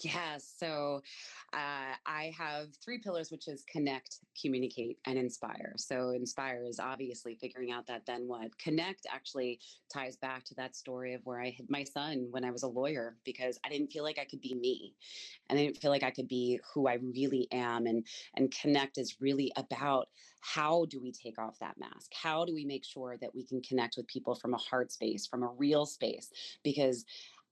Yeah, 0.00 0.38
so 0.38 1.02
uh, 1.52 1.94
I 2.06 2.32
have 2.38 2.68
three 2.84 2.98
pillars, 2.98 3.32
which 3.32 3.48
is 3.48 3.64
connect, 3.64 4.18
communicate, 4.40 4.98
and 5.06 5.18
inspire. 5.18 5.74
So, 5.76 6.10
inspire 6.10 6.62
is 6.64 6.78
obviously 6.78 7.34
figuring 7.34 7.72
out 7.72 7.86
that 7.88 8.06
then 8.06 8.28
what. 8.28 8.56
Connect 8.58 9.06
actually 9.10 9.58
ties 9.92 10.16
back 10.16 10.44
to 10.44 10.54
that 10.54 10.76
story 10.76 11.14
of 11.14 11.22
where 11.24 11.40
I 11.40 11.50
hid 11.50 11.68
my 11.68 11.82
son 11.82 12.28
when 12.30 12.44
I 12.44 12.52
was 12.52 12.62
a 12.62 12.68
lawyer 12.68 13.16
because 13.24 13.58
I 13.64 13.70
didn't 13.70 13.90
feel 13.90 14.04
like 14.04 14.20
I 14.20 14.24
could 14.24 14.40
be 14.40 14.54
me, 14.54 14.94
and 15.48 15.58
I 15.58 15.64
didn't 15.64 15.78
feel 15.78 15.90
like 15.90 16.04
I 16.04 16.12
could 16.12 16.28
be 16.28 16.60
who 16.72 16.86
I 16.86 16.94
really 16.94 17.48
am. 17.50 17.86
And 17.86 18.06
and 18.36 18.54
connect 18.54 18.98
is 18.98 19.20
really 19.20 19.50
about 19.56 20.08
how 20.40 20.84
do 20.84 21.00
we 21.00 21.10
take 21.10 21.40
off 21.40 21.58
that 21.58 21.78
mask? 21.78 22.12
How 22.14 22.44
do 22.44 22.54
we 22.54 22.64
make 22.64 22.84
sure 22.84 23.16
that 23.20 23.34
we 23.34 23.44
can 23.44 23.60
connect 23.62 23.96
with 23.96 24.06
people 24.06 24.36
from 24.36 24.54
a 24.54 24.58
heart 24.58 24.92
space, 24.92 25.26
from 25.26 25.42
a 25.42 25.48
real 25.48 25.86
space? 25.86 26.30
Because 26.62 27.04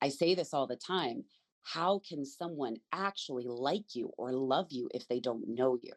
I 0.03 0.11
say 0.11 0.35
this 0.35 0.53
all 0.53 0.67
the 0.67 0.77
time 0.77 1.25
how 1.73 2.01
can 2.09 2.25
someone 2.25 2.77
actually 2.93 3.47
like 3.49 3.95
you 3.95 4.13
or 4.17 4.33
love 4.33 4.69
you 4.71 4.89
if 4.95 5.09
they 5.09 5.19
don't 5.19 5.49
know 5.49 5.77
you? 5.83 5.93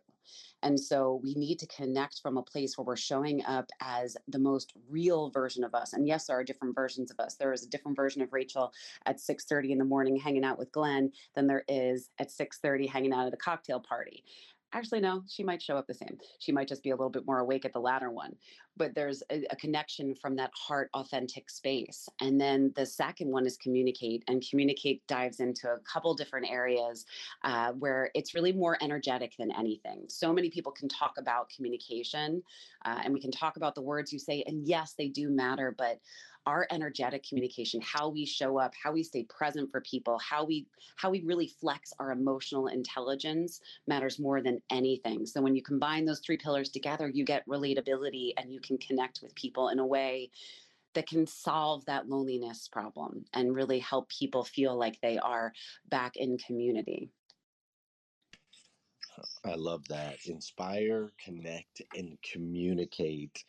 And 0.63 0.79
so 0.79 1.21
we 1.23 1.35
need 1.35 1.59
to 1.59 1.67
connect 1.67 2.21
from 2.21 2.37
a 2.37 2.43
place 2.43 2.77
where 2.77 2.85
we're 2.85 2.97
showing 2.97 3.45
up 3.45 3.69
as 3.79 4.17
the 4.27 4.39
most 4.39 4.73
real 4.89 5.29
version 5.29 5.63
of 5.63 5.75
us. 5.75 5.93
And 5.93 6.07
yes, 6.07 6.25
there 6.25 6.37
are 6.37 6.43
different 6.43 6.75
versions 6.75 7.11
of 7.11 7.19
us. 7.19 7.35
There 7.35 7.53
is 7.53 7.63
a 7.63 7.69
different 7.69 7.95
version 7.95 8.21
of 8.21 8.33
Rachel 8.33 8.73
at 9.05 9.19
6:30 9.19 9.71
in 9.71 9.77
the 9.77 9.85
morning 9.85 10.15
hanging 10.17 10.43
out 10.43 10.57
with 10.57 10.71
Glenn 10.71 11.11
than 11.35 11.47
there 11.47 11.63
is 11.67 12.09
at 12.17 12.31
6:30 12.31 12.87
hanging 12.87 13.13
out 13.13 13.27
at 13.27 13.33
a 13.33 13.37
cocktail 13.37 13.79
party 13.79 14.23
actually 14.73 14.99
no 14.99 15.23
she 15.27 15.43
might 15.43 15.61
show 15.61 15.77
up 15.77 15.87
the 15.87 15.93
same. 15.93 16.17
She 16.39 16.51
might 16.51 16.67
just 16.67 16.83
be 16.83 16.91
a 16.91 16.95
little 16.95 17.09
bit 17.09 17.25
more 17.25 17.39
awake 17.39 17.65
at 17.65 17.73
the 17.73 17.79
latter 17.79 18.11
one 18.11 18.35
but 18.79 18.95
there's 18.95 19.21
a, 19.29 19.43
a, 19.51 19.55
connection 19.57 20.15
from 20.15 20.35
that 20.37 20.49
heart 20.55 20.89
authentic 20.93 21.49
space 21.49 22.07
and 22.21 22.39
then 22.39 22.71
the 22.75 22.85
second 22.85 23.29
one 23.29 23.45
is 23.45 23.57
communicate 23.57 24.23
and 24.27 24.43
communicate 24.49 25.05
dives 25.05 25.41
into 25.41 25.67
a 25.67 25.79
couple 25.79 26.13
different 26.15 26.49
areas 26.49 27.05
uh, 27.43 27.71
where 27.73 28.09
it's 28.15 28.33
really 28.33 28.53
more 28.53 28.77
energetic 28.81 29.33
than 29.37 29.51
anything. 29.51 30.05
So 30.07 30.31
many 30.33 30.49
people 30.49 30.71
can 30.71 30.87
talk 30.87 31.15
about 31.17 31.49
communication 31.49 32.41
uh, 32.85 32.99
and 33.03 33.13
we 33.13 33.19
can 33.19 33.31
talk 33.31 33.57
about 33.57 33.75
the 33.75 33.81
words 33.81 34.13
you 34.13 34.19
say 34.19 34.43
and 34.47 34.65
yes 34.65 34.95
they 34.97 35.09
do 35.09 35.29
matter 35.29 35.75
but 35.77 35.99
our 36.45 36.67
energetic 36.71 37.23
communication 37.27 37.81
how 37.81 38.09
we 38.09 38.25
show 38.25 38.57
up 38.57 38.73
how 38.81 38.91
we 38.91 39.03
stay 39.03 39.23
present 39.23 39.69
for 39.71 39.81
people 39.81 40.17
how 40.19 40.43
we 40.43 40.65
how 40.95 41.09
we 41.09 41.21
really 41.21 41.47
flex 41.47 41.93
our 41.99 42.11
emotional 42.11 42.67
intelligence 42.67 43.61
matters 43.87 44.19
more 44.19 44.41
than 44.41 44.61
anything. 44.69 45.25
So 45.25 45.41
when 45.41 45.55
you 45.55 45.61
combine 45.61 46.05
those 46.05 46.19
three 46.19 46.37
pillars 46.37 46.69
together 46.69 47.09
you 47.09 47.25
get 47.25 47.47
relatability 47.47 48.31
and 48.37 48.51
you 48.51 48.59
can 48.59 48.77
connect 48.77 49.21
with 49.21 49.35
people 49.35 49.69
in 49.69 49.79
a 49.79 49.85
way 49.85 50.31
that 50.95 51.07
can 51.07 51.27
solve 51.27 51.85
that 51.85 52.09
loneliness 52.09 52.67
problem 52.67 53.23
and 53.33 53.55
really 53.55 53.79
help 53.79 54.09
people 54.09 54.43
feel 54.43 54.77
like 54.77 54.99
they 55.01 55.17
are 55.17 55.53
back 55.89 56.15
in 56.15 56.37
community. 56.37 57.09
I 59.45 59.55
love 59.55 59.87
that. 59.89 60.17
Inspire, 60.25 61.11
connect, 61.23 61.81
and 61.95 62.17
communicate 62.21 63.43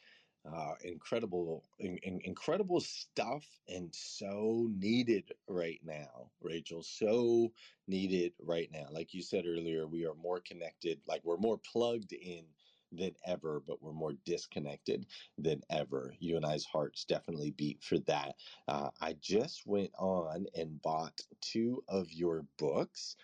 uh, 0.44 0.74
incredible, 0.82 1.64
in, 1.78 1.98
in, 1.98 2.20
incredible 2.22 2.80
stuff, 2.80 3.46
and 3.68 3.94
so 3.94 4.68
needed 4.70 5.32
right 5.48 5.80
now, 5.84 6.32
Rachel. 6.40 6.82
So 6.82 7.52
needed 7.86 8.34
right 8.40 8.70
now. 8.72 8.88
Like 8.90 9.14
you 9.14 9.22
said 9.22 9.46
earlier, 9.46 9.86
we 9.86 10.06
are 10.06 10.14
more 10.14 10.40
connected, 10.40 11.00
like 11.06 11.24
we're 11.24 11.36
more 11.36 11.58
plugged 11.58 12.12
in 12.12 12.46
than 12.92 13.14
ever, 13.24 13.60
but 13.60 13.82
we're 13.82 13.92
more 13.92 14.14
disconnected 14.14 15.06
than 15.38 15.62
ever. 15.70 16.14
You 16.18 16.36
and 16.36 16.44
I's 16.46 16.64
hearts 16.64 17.04
definitely 17.04 17.50
beat 17.52 17.82
for 17.82 17.98
that. 18.00 18.36
Uh, 18.66 18.90
I 19.00 19.14
just 19.14 19.66
went 19.66 19.92
on 19.98 20.46
and 20.54 20.80
bought 20.82 21.20
two 21.40 21.84
of 21.88 22.12
your 22.12 22.42
books. 22.58 23.16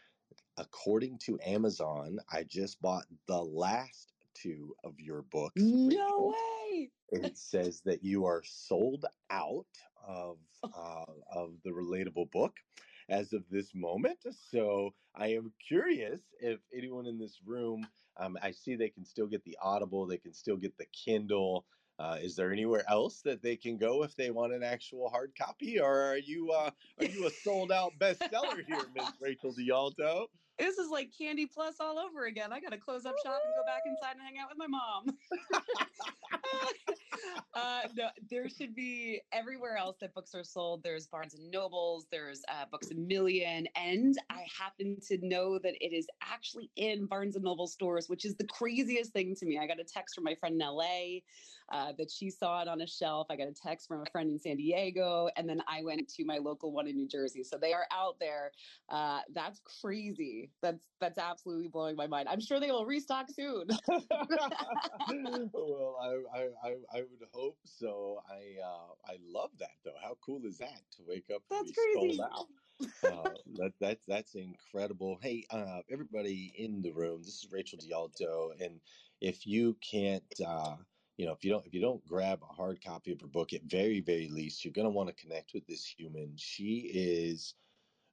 According 0.56 1.18
to 1.20 1.38
Amazon, 1.44 2.20
I 2.30 2.44
just 2.44 2.80
bought 2.80 3.06
the 3.26 3.42
last 3.42 4.12
two 4.42 4.74
of 4.84 4.98
your 4.98 5.22
books. 5.22 5.54
No 5.56 6.34
way! 6.34 6.90
it 7.10 7.36
says 7.38 7.80
that 7.84 8.02
you 8.02 8.24
are 8.26 8.42
sold 8.44 9.04
out 9.30 9.66
of 10.06 10.38
uh, 10.64 11.04
of 11.32 11.52
the 11.64 11.70
relatable 11.70 12.30
book 12.30 12.54
as 13.08 13.32
of 13.32 13.44
this 13.50 13.74
moment. 13.74 14.18
So 14.50 14.94
I 15.14 15.28
am 15.28 15.52
curious 15.66 16.20
if 16.40 16.58
anyone 16.74 17.06
in 17.06 17.18
this 17.18 17.38
room, 17.44 17.86
um, 18.16 18.36
I 18.42 18.50
see 18.50 18.74
they 18.74 18.88
can 18.88 19.04
still 19.04 19.26
get 19.26 19.44
the 19.44 19.56
Audible, 19.62 20.06
they 20.06 20.18
can 20.18 20.32
still 20.32 20.56
get 20.56 20.76
the 20.76 20.86
Kindle. 20.86 21.64
Uh, 21.98 22.18
is 22.20 22.36
there 22.36 22.52
anywhere 22.52 22.84
else 22.90 23.22
that 23.22 23.42
they 23.42 23.56
can 23.56 23.78
go 23.78 24.02
if 24.02 24.14
they 24.16 24.30
want 24.30 24.52
an 24.52 24.62
actual 24.62 25.08
hard 25.08 25.32
copy, 25.38 25.80
or 25.80 26.02
are 26.02 26.18
you 26.18 26.50
uh, 26.50 26.70
are 26.98 27.06
you 27.06 27.26
a 27.26 27.30
sold 27.30 27.72
out 27.72 27.92
bestseller 27.98 28.64
here, 28.66 28.82
Miss 28.94 29.10
Rachel 29.20 29.54
DeAlto? 29.54 30.26
This 30.58 30.78
is 30.78 30.90
like 30.90 31.12
Candy 31.16 31.46
Plus 31.46 31.76
all 31.80 31.98
over 31.98 32.26
again. 32.26 32.52
I 32.52 32.60
got 32.60 32.72
to 32.72 32.78
close 32.78 33.04
up 33.04 33.14
shop 33.22 33.40
and 33.44 33.54
go 33.54 33.62
back 33.66 33.82
inside 33.84 34.12
and 34.12 34.22
hang 34.22 34.38
out 34.38 34.48
with 34.48 34.58
my 34.58 34.66
mom. 34.66 35.06
uh, 37.54 37.82
no, 37.94 38.08
there 38.30 38.48
should 38.48 38.74
be 38.74 39.20
everywhere 39.32 39.76
else 39.76 39.96
that 40.00 40.14
books 40.14 40.34
are 40.34 40.44
sold. 40.44 40.82
There's 40.82 41.06
Barnes 41.06 41.34
and 41.34 41.50
Nobles, 41.50 42.06
there's 42.10 42.42
uh, 42.48 42.64
Books 42.70 42.90
a 42.90 42.94
Million, 42.94 43.66
and 43.76 44.16
I 44.30 44.46
happen 44.58 44.96
to 45.08 45.18
know 45.20 45.58
that 45.58 45.74
it 45.80 45.92
is 45.94 46.06
actually 46.22 46.70
in 46.76 47.04
Barnes 47.06 47.36
and 47.36 47.44
Noble 47.44 47.66
stores, 47.66 48.08
which 48.08 48.24
is 48.24 48.34
the 48.36 48.46
craziest 48.46 49.12
thing 49.12 49.34
to 49.36 49.44
me. 49.46 49.58
I 49.58 49.66
got 49.66 49.78
a 49.78 49.84
text 49.84 50.14
from 50.14 50.24
my 50.24 50.36
friend 50.36 50.58
in 50.60 50.66
LA 50.66 51.20
uh, 51.70 51.92
that 51.98 52.10
she 52.10 52.30
saw 52.30 52.62
it 52.62 52.68
on 52.68 52.80
a 52.80 52.86
shelf. 52.86 53.26
I 53.30 53.36
got 53.36 53.48
a 53.48 53.52
text 53.52 53.88
from 53.88 54.02
a 54.02 54.10
friend 54.10 54.30
in 54.30 54.38
San 54.38 54.56
Diego, 54.56 55.28
and 55.36 55.48
then 55.48 55.62
I 55.68 55.82
went 55.82 56.08
to 56.08 56.24
my 56.24 56.38
local 56.38 56.72
one 56.72 56.86
in 56.86 56.96
New 56.96 57.08
Jersey. 57.08 57.42
So 57.42 57.58
they 57.58 57.72
are 57.72 57.86
out 57.92 58.16
there. 58.20 58.52
Uh, 58.88 59.20
that's 59.34 59.60
crazy. 59.80 60.50
That's 60.62 60.86
that's 61.00 61.18
absolutely 61.18 61.68
blowing 61.68 61.96
my 61.96 62.06
mind. 62.06 62.28
I'm 62.28 62.40
sure 62.40 62.60
they 62.60 62.70
will 62.70 62.86
restock 62.86 63.26
soon. 63.34 63.66
well, 65.52 65.96
I, 66.02 66.38
I, 66.38 66.76
I, 66.92 67.00
would 67.00 67.28
hope 67.32 67.58
so. 67.64 68.22
I 68.30 68.62
uh, 68.64 69.12
I 69.12 69.16
love 69.26 69.50
that 69.58 69.76
though. 69.84 69.96
How 70.02 70.16
cool 70.24 70.42
is 70.44 70.58
that 70.58 70.80
to 70.96 71.02
wake 71.06 71.30
up 71.34 71.42
That's 71.50 71.62
and 71.62 71.74
be 71.74 71.74
crazy. 71.94 72.22
out? 72.22 72.46
uh, 73.06 73.30
that 73.56 73.72
that's 73.80 74.04
that's 74.06 74.34
incredible. 74.34 75.18
Hey, 75.22 75.46
uh, 75.50 75.80
everybody 75.90 76.52
in 76.56 76.82
the 76.82 76.92
room, 76.92 77.22
this 77.22 77.42
is 77.42 77.48
Rachel 77.50 77.78
DeAlto, 77.78 78.50
and 78.60 78.80
if 79.20 79.46
you 79.46 79.76
can't, 79.80 80.22
uh, 80.46 80.76
you 81.16 81.26
know, 81.26 81.32
if 81.32 81.44
you 81.44 81.50
don't 81.50 81.66
if 81.66 81.74
you 81.74 81.80
don't 81.80 82.06
grab 82.06 82.42
a 82.42 82.52
hard 82.52 82.82
copy 82.84 83.12
of 83.12 83.20
her 83.20 83.26
book, 83.26 83.52
at 83.52 83.62
very 83.64 84.00
very 84.00 84.28
least, 84.28 84.64
you're 84.64 84.72
going 84.72 84.86
to 84.86 84.90
want 84.90 85.08
to 85.08 85.22
connect 85.22 85.54
with 85.54 85.66
this 85.66 85.86
human. 85.86 86.36
She 86.36 86.90
is 86.94 87.54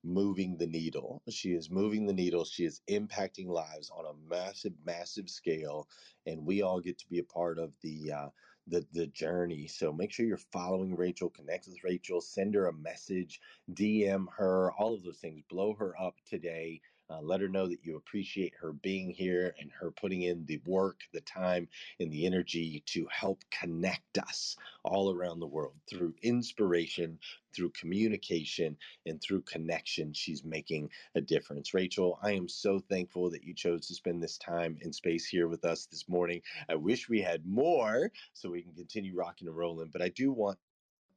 moving 0.04 0.58
the 0.58 0.68
needle. 0.68 1.22
She 1.30 1.54
is 1.54 1.70
moving 1.70 2.06
the 2.06 2.13
needle. 2.13 2.46
She 2.46 2.66
is 2.66 2.82
impacting 2.89 3.48
lives 3.48 3.89
on 3.89 4.06
a 4.06 4.13
massive, 4.30 4.74
massive 4.86 5.30
scale, 5.30 5.88
and 6.26 6.46
we 6.46 6.62
all 6.62 6.80
get 6.82 6.98
to 7.00 7.08
be 7.08 7.20
a 7.20 7.24
part 7.24 7.58
of 7.60 7.74
the 7.82 8.12
uh, 8.12 8.30
the 8.68 8.86
the 8.94 9.08
journey. 9.08 9.68
So 9.68 9.92
make 9.94 10.12
sure 10.12 10.26
you're 10.26 10.38
following 10.38 10.96
Rachel, 10.96 11.30
connect 11.30 11.68
with 11.68 11.84
Rachel, 11.84 12.22
send 12.22 12.56
her 12.56 12.68
a 12.68 12.74
message, 12.74 13.42
DM 13.72 14.28
her, 14.38 14.72
all 14.74 14.94
of 14.94 15.04
those 15.04 15.20
things. 15.20 15.42
Blow 15.50 15.74
her 15.76 16.00
up 16.00 16.16
today. 16.26 16.82
Uh, 17.13 17.21
let 17.21 17.41
her 17.41 17.47
know 17.47 17.67
that 17.67 17.86
you 17.86 17.95
appreciate 17.95 18.56
her 18.60 18.73
being 18.73 19.12
here 19.12 19.54
and 19.60 19.71
her 19.71 19.91
putting 19.91 20.23
in 20.23 20.45
the 20.47 20.60
work, 20.65 21.02
the 21.13 21.21
time, 21.21 21.67
and 21.99 22.12
the 22.12 22.26
energy 22.26 22.82
to 22.88 23.08
help 23.12 23.43
connect 23.52 24.17
us 24.17 24.58
all 24.84 25.13
around 25.13 25.39
the 25.39 25.45
world 25.47 25.76
through 25.88 26.15
inspiration, 26.23 27.19
through 27.56 27.69
communication, 27.69 28.76
and 29.06 29.21
through 29.21 29.41
connection. 29.41 30.12
She's 30.13 30.43
making 30.43 30.89
a 31.13 31.21
difference. 31.21 31.73
Rachel, 31.73 32.17
I 32.23 32.32
am 32.32 32.49
so 32.49 32.80
thankful 32.80 33.30
that 33.30 33.43
you 33.43 33.54
chose 33.54 33.88
to 33.88 33.93
spend 33.93 34.23
this 34.23 34.39
time 34.39 34.80
and 34.82 34.95
space 34.95 35.28
here 35.28 35.47
with 35.47 35.65
us 35.65 35.86
this 35.86 36.10
morning. 36.10 36.41
I 36.67 36.76
wish 36.76 37.10
we 37.10 37.21
had 37.21 37.45
more 37.45 38.12
so 38.34 38.49
we 38.49 38.63
can 38.63 38.73
continue 38.73 39.15
rocking 39.15 39.47
and 39.47 39.56
rolling, 39.56 39.89
but 39.91 40.02
I 40.02 40.10
do 40.10 40.32
want 40.32 40.58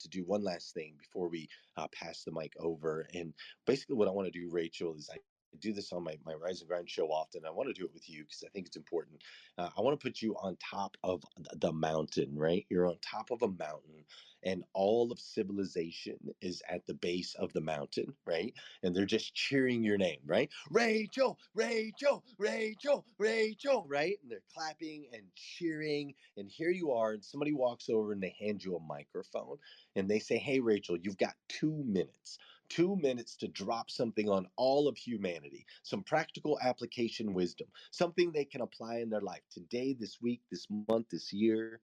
to 0.01 0.09
do 0.09 0.25
one 0.25 0.43
last 0.43 0.75
thing 0.75 0.95
before 0.99 1.29
we 1.29 1.49
uh, 1.79 1.89
pass 1.89 2.23
the 2.23 2.33
mic 2.33 2.53
over. 2.61 3.09
And 3.15 3.33
basically, 3.67 3.97
what 3.97 4.09
I 4.09 4.13
want 4.13 4.31
to 4.31 4.39
do, 4.39 4.51
Rachel, 4.51 4.95
is 4.95 5.09
I 5.13 5.17
do 5.57 5.73
this 5.73 5.93
on 5.93 6.05
my, 6.05 6.19
my 6.25 6.35
Rise 6.35 6.61
and 6.61 6.69
Grind 6.69 6.91
show 6.91 7.09
often. 7.09 7.47
I 7.47 7.51
want 7.51 7.69
to 7.69 7.75
do 7.75 7.87
it 7.87 7.95
with 7.95 8.09
you 8.11 8.25
because 8.25 8.45
I 8.45 8.51
think 8.51 8.67
it's 8.67 8.77
important. 8.77 9.25
Uh, 9.59 9.71
I 9.77 9.81
want 9.83 9.99
to 9.99 10.05
put 10.05 10.23
you 10.23 10.37
on 10.37 10.57
top 10.57 10.97
of 11.05 11.25
the 11.55 11.73
mountain, 11.73 12.39
right? 12.39 12.67
You're 12.71 12.89
on 12.89 12.99
top 13.01 13.31
of 13.31 13.43
a 13.43 13.49
mountain, 13.49 14.07
and 14.43 14.65
all 14.75 15.13
of 15.13 15.21
civilization 15.21 16.35
is 16.41 16.63
at 16.69 16.87
the 16.87 16.95
base 16.95 17.35
of 17.35 17.53
the 17.53 17.61
mountain, 17.61 18.17
right? 18.27 18.55
And 18.83 18.95
they're 18.95 19.07
just 19.07 19.35
cheering 19.35 19.85
your 19.85 19.99
name, 19.99 20.21
right? 20.25 20.53
Rachel, 20.71 21.41
Rachel, 21.55 22.25
Rachel, 22.39 23.07
Rachel, 23.19 23.85
right? 23.89 24.19
And 24.23 24.31
they're 24.31 24.43
clapping 24.53 25.09
and 25.13 25.35
cheering. 25.35 26.15
And 26.37 26.51
here 26.51 26.71
you 26.71 26.93
are, 26.93 27.13
and 27.13 27.25
somebody 27.25 27.53
walks 27.53 27.89
over 27.89 28.13
and 28.13 28.23
they 28.23 28.37
hand 28.39 28.65
you 28.65 28.77
a 28.77 28.81
microphone 28.81 29.59
and 29.97 30.11
they 30.11 30.21
say, 30.21 30.39
Hey, 30.39 30.61
Rachel, 30.61 30.99
you've 30.99 31.19
got 31.19 31.37
two 31.49 31.85
minutes 31.85 32.39
two 32.69 32.97
minutes 32.97 33.37
to 33.37 33.49
drop 33.49 33.91
something 33.91 34.29
on 34.29 34.47
all 34.57 34.89
of 34.89 34.97
humanity, 34.97 35.67
some 35.83 36.03
practical 36.03 36.59
application 36.63 37.35
wisdom, 37.35 37.69
something 37.91 38.33
they 38.33 38.45
can 38.45 38.61
apply 38.61 38.99
in 38.99 39.11
their 39.11 39.21
life 39.21 39.43
today, 39.51 39.97
this 39.99 40.19
week, 40.21 40.43
this 40.51 40.67
month, 40.89 41.09
this 41.11 41.33
year. 41.33 41.81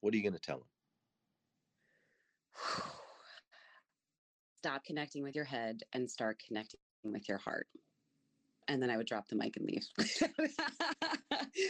What 0.00 0.14
are 0.14 0.16
you 0.16 0.22
going 0.22 0.34
to 0.34 0.38
tell 0.38 0.58
them? 0.58 0.68
Stop 4.58 4.84
connecting 4.84 5.22
with 5.22 5.34
your 5.34 5.44
head 5.44 5.82
and 5.92 6.10
start 6.10 6.42
connecting 6.46 6.80
with 7.04 7.28
your 7.28 7.38
heart. 7.38 7.68
And 8.66 8.82
then 8.82 8.90
I 8.90 8.96
would 8.96 9.06
drop 9.06 9.28
the 9.28 9.36
mic 9.36 9.56
and 9.56 9.66
leave. 9.66 9.86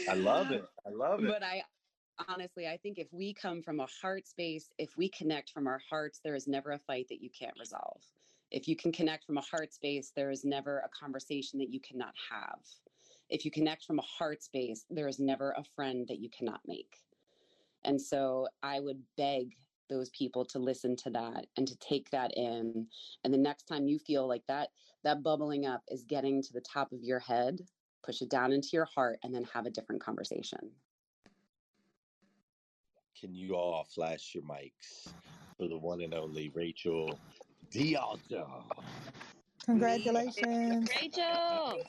I 0.08 0.14
love 0.14 0.50
it. 0.50 0.64
I 0.86 0.90
love 0.90 1.22
it. 1.22 1.28
But 1.28 1.44
I 1.44 1.62
honestly, 2.28 2.66
I 2.66 2.76
think 2.76 2.98
if 2.98 3.12
we 3.12 3.32
come 3.32 3.62
from 3.62 3.80
a 3.80 3.86
heart 4.00 4.26
space, 4.26 4.68
if 4.78 4.96
we 4.96 5.08
connect 5.08 5.50
from 5.50 5.66
our 5.66 5.80
hearts, 5.88 6.20
there 6.22 6.34
is 6.34 6.48
never 6.48 6.72
a 6.72 6.78
fight 6.78 7.06
that 7.10 7.22
you 7.22 7.30
can't 7.30 7.54
resolve. 7.58 8.02
If 8.50 8.66
you 8.66 8.76
can 8.76 8.92
connect 8.92 9.24
from 9.24 9.36
a 9.36 9.42
heart 9.42 9.74
space, 9.74 10.12
there 10.16 10.30
is 10.30 10.44
never 10.44 10.78
a 10.78 10.88
conversation 10.88 11.58
that 11.58 11.72
you 11.72 11.80
cannot 11.80 12.14
have. 12.30 12.60
If 13.28 13.44
you 13.44 13.50
connect 13.50 13.84
from 13.84 13.98
a 13.98 14.02
heart 14.02 14.42
space, 14.42 14.86
there 14.88 15.08
is 15.08 15.18
never 15.18 15.52
a 15.52 15.64
friend 15.76 16.06
that 16.08 16.18
you 16.18 16.30
cannot 16.30 16.60
make. 16.66 16.96
And 17.84 18.00
so 18.00 18.48
I 18.62 18.80
would 18.80 19.02
beg 19.16 19.54
those 19.88 20.10
people 20.10 20.44
to 20.44 20.58
listen 20.58 20.96
to 20.96 21.10
that 21.10 21.46
and 21.56 21.66
to 21.66 21.76
take 21.78 22.10
that 22.10 22.30
in 22.36 22.86
and 23.24 23.32
the 23.32 23.38
next 23.38 23.64
time 23.64 23.88
you 23.88 23.98
feel 23.98 24.28
like 24.28 24.46
that 24.46 24.68
that 25.02 25.22
bubbling 25.22 25.66
up 25.66 25.82
is 25.88 26.04
getting 26.04 26.42
to 26.42 26.52
the 26.52 26.60
top 26.60 26.92
of 26.92 27.02
your 27.02 27.18
head 27.18 27.58
push 28.04 28.20
it 28.20 28.28
down 28.28 28.52
into 28.52 28.68
your 28.72 28.84
heart 28.94 29.18
and 29.22 29.34
then 29.34 29.44
have 29.44 29.66
a 29.66 29.70
different 29.70 30.02
conversation 30.02 30.58
Can 33.18 33.34
you 33.34 33.56
all 33.56 33.84
flash 33.84 34.34
your 34.34 34.44
mics 34.44 35.12
for 35.56 35.68
the 35.68 35.78
one 35.78 36.02
and 36.02 36.14
only 36.14 36.50
Rachel 36.50 37.18
DeAlto? 37.72 38.62
Congratulations. 39.64 40.88
Rachel! 41.00 41.82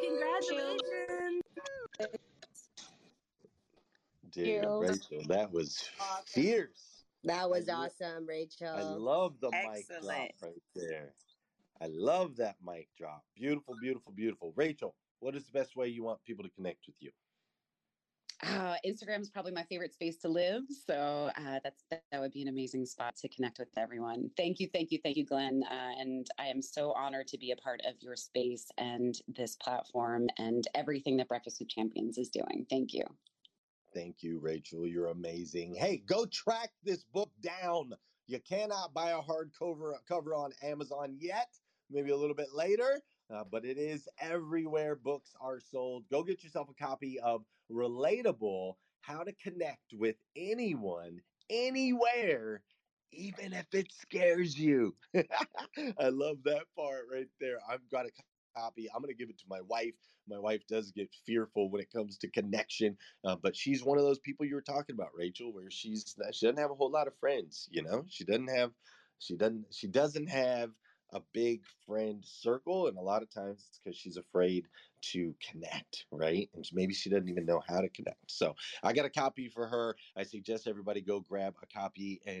Congratulations. 0.00 1.42
Dude, 4.32 4.46
you. 4.46 4.78
Rachel, 4.80 5.22
that 5.28 5.52
was 5.52 5.88
fierce. 6.26 7.04
That 7.24 7.50
was 7.50 7.68
I 7.68 7.74
awesome, 7.74 8.26
Rachel. 8.26 8.68
I 8.68 8.82
love 8.82 9.34
the 9.40 9.50
mic 9.50 9.86
drop 9.88 10.30
right 10.42 10.62
there. 10.74 11.12
I 11.82 11.86
love 11.86 12.36
that 12.36 12.56
mic 12.64 12.88
drop. 12.96 13.22
Beautiful, 13.36 13.74
beautiful, 13.80 14.12
beautiful. 14.12 14.52
Rachel, 14.56 14.94
what 15.20 15.34
is 15.34 15.44
the 15.44 15.52
best 15.52 15.76
way 15.76 15.88
you 15.88 16.02
want 16.02 16.22
people 16.24 16.44
to 16.44 16.50
connect 16.50 16.86
with 16.86 16.96
you? 17.00 17.10
Uh, 18.42 18.76
instagram 18.86 19.20
is 19.20 19.30
probably 19.30 19.52
my 19.52 19.62
favorite 19.64 19.92
space 19.92 20.16
to 20.16 20.28
live 20.28 20.62
so 20.86 21.30
uh, 21.36 21.58
that's 21.62 21.84
that 21.90 22.20
would 22.20 22.32
be 22.32 22.42
an 22.42 22.48
amazing 22.48 22.86
spot 22.86 23.16
to 23.16 23.28
connect 23.28 23.58
with 23.58 23.68
everyone 23.76 24.30
thank 24.36 24.60
you 24.60 24.68
thank 24.72 24.90
you 24.90 24.98
thank 25.02 25.16
you 25.16 25.24
glenn 25.24 25.62
uh, 25.70 26.00
and 26.00 26.28
i 26.38 26.46
am 26.46 26.62
so 26.62 26.92
honored 26.92 27.26
to 27.26 27.38
be 27.38 27.50
a 27.52 27.56
part 27.56 27.80
of 27.86 27.94
your 28.00 28.16
space 28.16 28.66
and 28.78 29.20
this 29.28 29.56
platform 29.56 30.28
and 30.38 30.68
everything 30.74 31.16
that 31.16 31.28
breakfast 31.28 31.58
with 31.60 31.68
champions 31.68 32.18
is 32.18 32.28
doing 32.28 32.66
thank 32.70 32.92
you 32.92 33.04
Thank 33.92 34.22
you, 34.22 34.38
Rachel. 34.38 34.86
You're 34.86 35.08
amazing. 35.08 35.74
Hey, 35.74 36.02
go 36.06 36.24
track 36.26 36.70
this 36.84 37.02
book 37.02 37.30
down. 37.42 37.92
You 38.26 38.38
cannot 38.38 38.94
buy 38.94 39.10
a 39.10 39.20
hardcover 39.20 39.94
cover 40.06 40.34
on 40.34 40.52
Amazon 40.62 41.16
yet. 41.18 41.48
Maybe 41.90 42.10
a 42.10 42.16
little 42.16 42.36
bit 42.36 42.54
later, 42.54 43.00
uh, 43.34 43.42
but 43.50 43.64
it 43.64 43.78
is 43.78 44.08
everywhere 44.20 44.94
books 44.94 45.32
are 45.40 45.58
sold. 45.58 46.04
Go 46.08 46.22
get 46.22 46.44
yourself 46.44 46.68
a 46.70 46.74
copy 46.74 47.18
of 47.18 47.44
Relatable: 47.70 48.74
How 49.02 49.22
to 49.24 49.32
Connect 49.34 49.94
with 49.94 50.16
Anyone, 50.36 51.20
Anywhere, 51.50 52.62
even 53.12 53.52
if 53.52 53.66
it 53.74 53.92
scares 53.92 54.58
you. 54.58 54.94
I 55.14 56.08
love 56.08 56.38
that 56.44 56.64
part 56.76 57.06
right 57.12 57.28
there. 57.40 57.58
I've 57.68 57.88
got 57.90 58.06
a 58.06 58.10
copy. 58.56 58.88
I'm 58.94 59.02
going 59.02 59.12
to 59.14 59.18
give 59.18 59.30
it 59.30 59.38
to 59.38 59.46
my 59.48 59.60
wife. 59.62 59.94
My 60.28 60.38
wife 60.38 60.62
does 60.68 60.92
get 60.92 61.10
fearful 61.26 61.70
when 61.70 61.80
it 61.82 61.92
comes 61.92 62.18
to 62.18 62.30
connection, 62.30 62.96
uh, 63.24 63.36
but 63.42 63.56
she's 63.56 63.84
one 63.84 63.98
of 63.98 64.04
those 64.04 64.20
people 64.20 64.46
you 64.46 64.54
were 64.54 64.62
talking 64.62 64.94
about, 64.94 65.10
Rachel, 65.16 65.52
where 65.52 65.70
she's 65.70 66.14
she 66.32 66.46
doesn't 66.46 66.58
have 66.60 66.70
a 66.70 66.74
whole 66.74 66.90
lot 66.90 67.08
of 67.08 67.18
friends. 67.18 67.68
You 67.72 67.82
know, 67.82 68.04
she 68.08 68.24
doesn't 68.24 68.48
have 68.48 68.72
she 69.18 69.36
doesn't 69.36 69.66
she 69.74 69.88
doesn't 69.88 70.28
have 70.28 70.70
a 71.12 71.20
big 71.32 71.62
friend 71.86 72.24
circle, 72.24 72.88
and 72.88 72.96
a 72.96 73.02
lot 73.02 73.22
of 73.22 73.30
times 73.30 73.66
it's 73.68 73.80
because 73.82 73.98
she's 73.98 74.16
afraid 74.16 74.68
to 75.02 75.34
connect, 75.40 76.06
right? 76.10 76.50
And 76.54 76.64
maybe 76.72 76.94
she 76.94 77.10
doesn't 77.10 77.28
even 77.28 77.46
know 77.46 77.62
how 77.68 77.80
to 77.80 77.88
connect. 77.88 78.30
So 78.30 78.54
I 78.82 78.92
got 78.92 79.06
a 79.06 79.10
copy 79.10 79.48
for 79.48 79.66
her. 79.66 79.96
I 80.16 80.22
suggest 80.24 80.66
everybody 80.66 81.00
go 81.00 81.20
grab 81.20 81.54
a 81.62 81.66
copy 81.66 82.20
and. 82.26 82.40